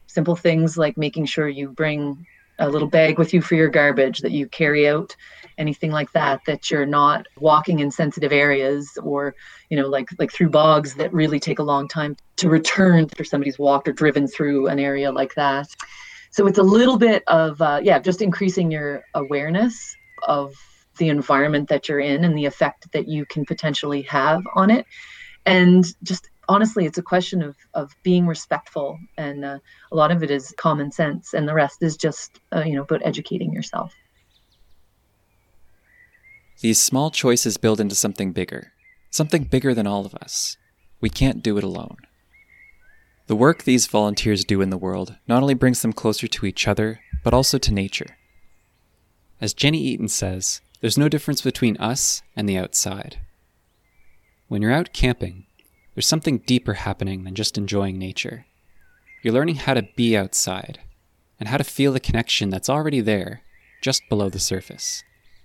Simple 0.06 0.36
things 0.36 0.76
like 0.76 0.98
making 0.98 1.24
sure 1.24 1.48
you 1.48 1.70
bring 1.70 2.26
a 2.58 2.68
little 2.68 2.88
bag 2.88 3.18
with 3.18 3.34
you 3.34 3.40
for 3.40 3.54
your 3.54 3.68
garbage 3.68 4.20
that 4.20 4.32
you 4.32 4.46
carry 4.48 4.88
out 4.88 5.14
anything 5.58 5.90
like 5.90 6.12
that 6.12 6.40
that 6.46 6.70
you're 6.70 6.86
not 6.86 7.26
walking 7.38 7.78
in 7.80 7.90
sensitive 7.90 8.32
areas 8.32 8.98
or 9.02 9.34
you 9.70 9.76
know 9.76 9.88
like 9.88 10.08
like 10.18 10.32
through 10.32 10.50
bogs 10.50 10.94
that 10.94 11.12
really 11.12 11.40
take 11.40 11.58
a 11.58 11.62
long 11.62 11.88
time 11.88 12.16
to 12.36 12.48
return 12.48 13.04
after 13.04 13.24
somebody's 13.24 13.58
walked 13.58 13.88
or 13.88 13.92
driven 13.92 14.26
through 14.26 14.68
an 14.68 14.78
area 14.78 15.10
like 15.10 15.34
that. 15.34 15.66
So 16.30 16.46
it's 16.46 16.58
a 16.58 16.62
little 16.62 16.98
bit 16.98 17.22
of 17.26 17.60
uh, 17.62 17.80
yeah 17.82 17.98
just 17.98 18.20
increasing 18.22 18.70
your 18.70 19.04
awareness 19.14 19.96
of 20.26 20.54
the 20.98 21.08
environment 21.08 21.68
that 21.68 21.88
you're 21.88 22.00
in 22.00 22.24
and 22.24 22.36
the 22.36 22.46
effect 22.46 22.90
that 22.92 23.08
you 23.08 23.26
can 23.26 23.44
potentially 23.44 24.02
have 24.02 24.42
on 24.54 24.70
it. 24.70 24.86
And 25.44 25.84
just 26.02 26.30
honestly, 26.48 26.86
it's 26.86 26.98
a 26.98 27.02
question 27.02 27.42
of 27.42 27.56
of 27.74 27.94
being 28.02 28.26
respectful, 28.26 28.98
and 29.16 29.44
uh, 29.44 29.58
a 29.92 29.96
lot 29.96 30.10
of 30.10 30.22
it 30.22 30.30
is 30.30 30.54
common 30.56 30.90
sense, 30.92 31.34
and 31.34 31.48
the 31.48 31.54
rest 31.54 31.82
is 31.82 31.96
just 31.96 32.40
uh, 32.54 32.62
you 32.64 32.74
know 32.74 32.82
about 32.82 33.02
educating 33.04 33.52
yourself. 33.52 33.94
These 36.60 36.80
small 36.80 37.10
choices 37.10 37.58
build 37.58 37.80
into 37.80 37.94
something 37.94 38.32
bigger, 38.32 38.72
something 39.10 39.44
bigger 39.44 39.74
than 39.74 39.86
all 39.86 40.06
of 40.06 40.14
us. 40.14 40.56
We 41.00 41.10
can't 41.10 41.42
do 41.42 41.58
it 41.58 41.64
alone. 41.64 41.98
The 43.26 43.36
work 43.36 43.64
these 43.64 43.86
volunteers 43.86 44.44
do 44.44 44.62
in 44.62 44.70
the 44.70 44.78
world 44.78 45.16
not 45.26 45.42
only 45.42 45.54
brings 45.54 45.82
them 45.82 45.92
closer 45.92 46.26
to 46.28 46.46
each 46.46 46.66
other, 46.66 47.00
but 47.22 47.34
also 47.34 47.58
to 47.58 47.74
nature. 47.74 48.16
As 49.40 49.52
Jenny 49.52 49.80
Eaton 49.80 50.08
says, 50.08 50.62
there's 50.80 50.96
no 50.96 51.08
difference 51.08 51.42
between 51.42 51.76
us 51.78 52.22
and 52.34 52.48
the 52.48 52.56
outside. 52.56 53.18
When 54.48 54.62
you're 54.62 54.72
out 54.72 54.92
camping, 54.92 55.46
there's 55.96 56.06
something 56.06 56.42
deeper 56.44 56.74
happening 56.74 57.24
than 57.24 57.34
just 57.34 57.56
enjoying 57.56 57.98
nature. 57.98 58.44
You're 59.22 59.32
learning 59.32 59.56
how 59.56 59.72
to 59.72 59.88
be 59.96 60.14
outside 60.14 60.80
and 61.40 61.48
how 61.48 61.56
to 61.56 61.64
feel 61.64 61.94
the 61.94 62.00
connection 62.00 62.50
that's 62.50 62.68
already 62.68 63.00
there, 63.00 63.40
just 63.80 64.02
below 64.10 64.28
the 64.28 64.38
surface. 64.38 65.02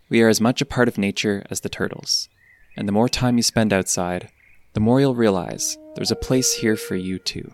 We 0.09 0.21
are 0.21 0.27
as 0.27 0.41
much 0.41 0.61
a 0.61 0.65
part 0.65 0.89
of 0.89 0.97
nature 0.97 1.45
as 1.49 1.61
the 1.61 1.69
turtles, 1.69 2.27
and 2.75 2.85
the 2.85 2.91
more 2.91 3.07
time 3.07 3.37
you 3.37 3.43
spend 3.43 3.71
outside, 3.71 4.29
the 4.73 4.81
more 4.81 4.99
you'll 4.99 5.15
realize 5.15 5.77
there's 5.95 6.11
a 6.11 6.17
place 6.17 6.55
here 6.55 6.75
for 6.75 6.97
you 6.97 7.17
too. 7.17 7.53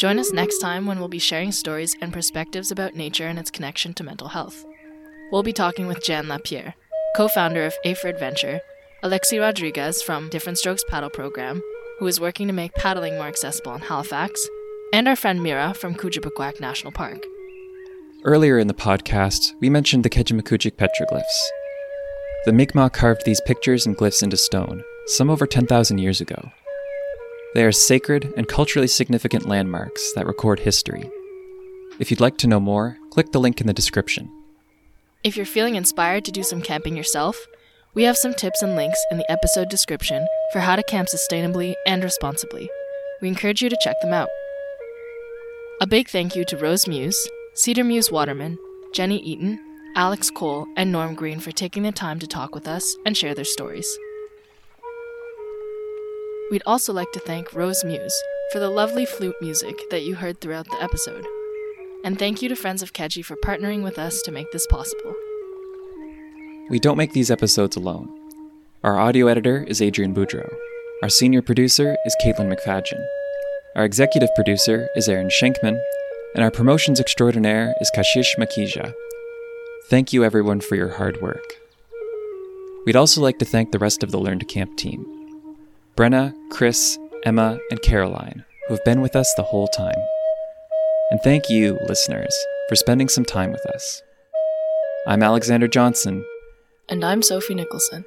Join 0.00 0.18
us 0.18 0.32
next 0.32 0.60
time 0.60 0.86
when 0.86 0.98
we'll 0.98 1.08
be 1.08 1.18
sharing 1.18 1.52
stories 1.52 1.94
and 2.00 2.10
perspectives 2.10 2.70
about 2.70 2.94
nature 2.94 3.26
and 3.26 3.38
its 3.38 3.50
connection 3.50 3.92
to 3.92 4.02
mental 4.02 4.28
health. 4.28 4.64
We'll 5.30 5.42
be 5.42 5.52
talking 5.52 5.88
with 5.88 6.02
Jan 6.02 6.26
Lapierre, 6.26 6.74
co 7.14 7.28
founder 7.28 7.66
of 7.66 7.74
A 7.84 7.92
for 7.92 8.08
Adventure, 8.08 8.62
Alexi 9.04 9.38
Rodriguez 9.38 10.00
from 10.00 10.30
Different 10.30 10.56
Strokes 10.56 10.82
Paddle 10.88 11.10
Program, 11.10 11.60
who 11.98 12.06
is 12.06 12.18
working 12.18 12.46
to 12.46 12.54
make 12.54 12.72
paddling 12.76 13.16
more 13.16 13.26
accessible 13.26 13.74
in 13.74 13.82
Halifax, 13.82 14.48
and 14.94 15.06
our 15.06 15.16
friend 15.16 15.42
Mira 15.42 15.74
from 15.74 15.94
Kouchibouguac 15.94 16.60
National 16.60 16.92
Park. 16.92 17.22
Earlier 18.24 18.58
in 18.58 18.68
the 18.68 18.72
podcast, 18.72 19.50
we 19.60 19.68
mentioned 19.68 20.02
the 20.02 20.08
Kejimkujik 20.08 20.76
petroglyphs. 20.76 21.24
The 22.46 22.54
Mi'kmaq 22.54 22.94
carved 22.94 23.26
these 23.26 23.42
pictures 23.42 23.84
and 23.84 23.98
glyphs 23.98 24.22
into 24.22 24.38
stone, 24.38 24.82
some 25.08 25.28
over 25.28 25.46
10,000 25.46 25.98
years 25.98 26.22
ago. 26.22 26.50
They 27.52 27.64
are 27.64 27.72
sacred 27.72 28.32
and 28.36 28.46
culturally 28.46 28.86
significant 28.86 29.46
landmarks 29.46 30.12
that 30.14 30.26
record 30.26 30.60
history. 30.60 31.10
If 31.98 32.10
you'd 32.10 32.20
like 32.20 32.36
to 32.38 32.46
know 32.46 32.60
more, 32.60 32.96
click 33.10 33.32
the 33.32 33.40
link 33.40 33.60
in 33.60 33.66
the 33.66 33.72
description. 33.72 34.30
If 35.24 35.36
you're 35.36 35.44
feeling 35.44 35.74
inspired 35.74 36.24
to 36.26 36.32
do 36.32 36.44
some 36.44 36.62
camping 36.62 36.96
yourself, 36.96 37.36
we 37.92 38.04
have 38.04 38.16
some 38.16 38.34
tips 38.34 38.62
and 38.62 38.76
links 38.76 39.04
in 39.10 39.18
the 39.18 39.28
episode 39.30 39.68
description 39.68 40.26
for 40.52 40.60
how 40.60 40.76
to 40.76 40.82
camp 40.84 41.08
sustainably 41.08 41.74
and 41.86 42.04
responsibly. 42.04 42.70
We 43.20 43.26
encourage 43.26 43.62
you 43.62 43.68
to 43.68 43.78
check 43.82 43.96
them 44.00 44.12
out. 44.12 44.28
A 45.80 45.88
big 45.88 46.08
thank 46.08 46.36
you 46.36 46.44
to 46.44 46.56
Rose 46.56 46.86
Muse, 46.86 47.28
Cedar 47.54 47.82
Muse 47.82 48.12
Waterman, 48.12 48.58
Jenny 48.94 49.18
Eaton, 49.18 49.58
Alex 49.96 50.30
Cole, 50.30 50.68
and 50.76 50.92
Norm 50.92 51.16
Green 51.16 51.40
for 51.40 51.50
taking 51.50 51.82
the 51.82 51.90
time 51.90 52.20
to 52.20 52.28
talk 52.28 52.54
with 52.54 52.68
us 52.68 52.96
and 53.04 53.16
share 53.16 53.34
their 53.34 53.44
stories. 53.44 53.98
We'd 56.50 56.62
also 56.66 56.92
like 56.92 57.12
to 57.12 57.20
thank 57.20 57.54
Rose 57.54 57.84
Muse 57.84 58.22
for 58.52 58.58
the 58.58 58.70
lovely 58.70 59.06
flute 59.06 59.36
music 59.40 59.88
that 59.90 60.02
you 60.02 60.16
heard 60.16 60.40
throughout 60.40 60.66
the 60.66 60.82
episode. 60.82 61.24
And 62.02 62.18
thank 62.18 62.42
you 62.42 62.48
to 62.48 62.56
Friends 62.56 62.82
of 62.82 62.92
Keji 62.92 63.24
for 63.24 63.36
partnering 63.36 63.84
with 63.84 64.00
us 64.00 64.20
to 64.22 64.32
make 64.32 64.50
this 64.50 64.66
possible. 64.66 65.14
We 66.68 66.80
don't 66.80 66.96
make 66.96 67.12
these 67.12 67.30
episodes 67.30 67.76
alone. 67.76 68.08
Our 68.82 68.98
audio 68.98 69.28
editor 69.28 69.62
is 69.62 69.80
Adrian 69.80 70.12
Boudreau. 70.12 70.52
Our 71.04 71.08
senior 71.08 71.40
producer 71.40 71.96
is 72.04 72.16
Caitlin 72.20 72.52
McFadgen. 72.52 73.00
Our 73.76 73.84
executive 73.84 74.30
producer 74.34 74.88
is 74.96 75.08
Aaron 75.08 75.28
Schenkman. 75.28 75.80
And 76.34 76.42
our 76.42 76.50
promotions 76.50 76.98
extraordinaire 76.98 77.74
is 77.80 77.92
Kashish 77.94 78.36
Makija. 78.38 78.92
Thank 79.88 80.12
you, 80.12 80.24
everyone, 80.24 80.60
for 80.60 80.74
your 80.74 80.90
hard 80.90 81.22
work. 81.22 81.60
We'd 82.86 82.96
also 82.96 83.20
like 83.20 83.38
to 83.38 83.44
thank 83.44 83.70
the 83.70 83.78
rest 83.78 84.02
of 84.02 84.10
the 84.10 84.18
Learn 84.18 84.40
to 84.40 84.46
Camp 84.46 84.76
team 84.76 85.19
Brenna, 85.96 86.32
Chris, 86.50 86.98
Emma, 87.24 87.58
and 87.70 87.82
Caroline, 87.82 88.44
who 88.66 88.74
have 88.74 88.84
been 88.84 89.00
with 89.00 89.16
us 89.16 89.32
the 89.34 89.42
whole 89.42 89.68
time. 89.68 89.98
And 91.10 91.20
thank 91.22 91.50
you, 91.50 91.78
listeners, 91.88 92.34
for 92.68 92.76
spending 92.76 93.08
some 93.08 93.24
time 93.24 93.50
with 93.50 93.66
us. 93.66 94.02
I'm 95.06 95.22
Alexander 95.22 95.68
Johnson. 95.68 96.24
And 96.88 97.04
I'm 97.04 97.22
Sophie 97.22 97.54
Nicholson. 97.54 98.04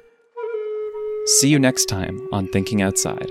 See 1.38 1.48
you 1.48 1.58
next 1.58 1.86
time 1.86 2.28
on 2.32 2.48
Thinking 2.48 2.82
Outside. 2.82 3.30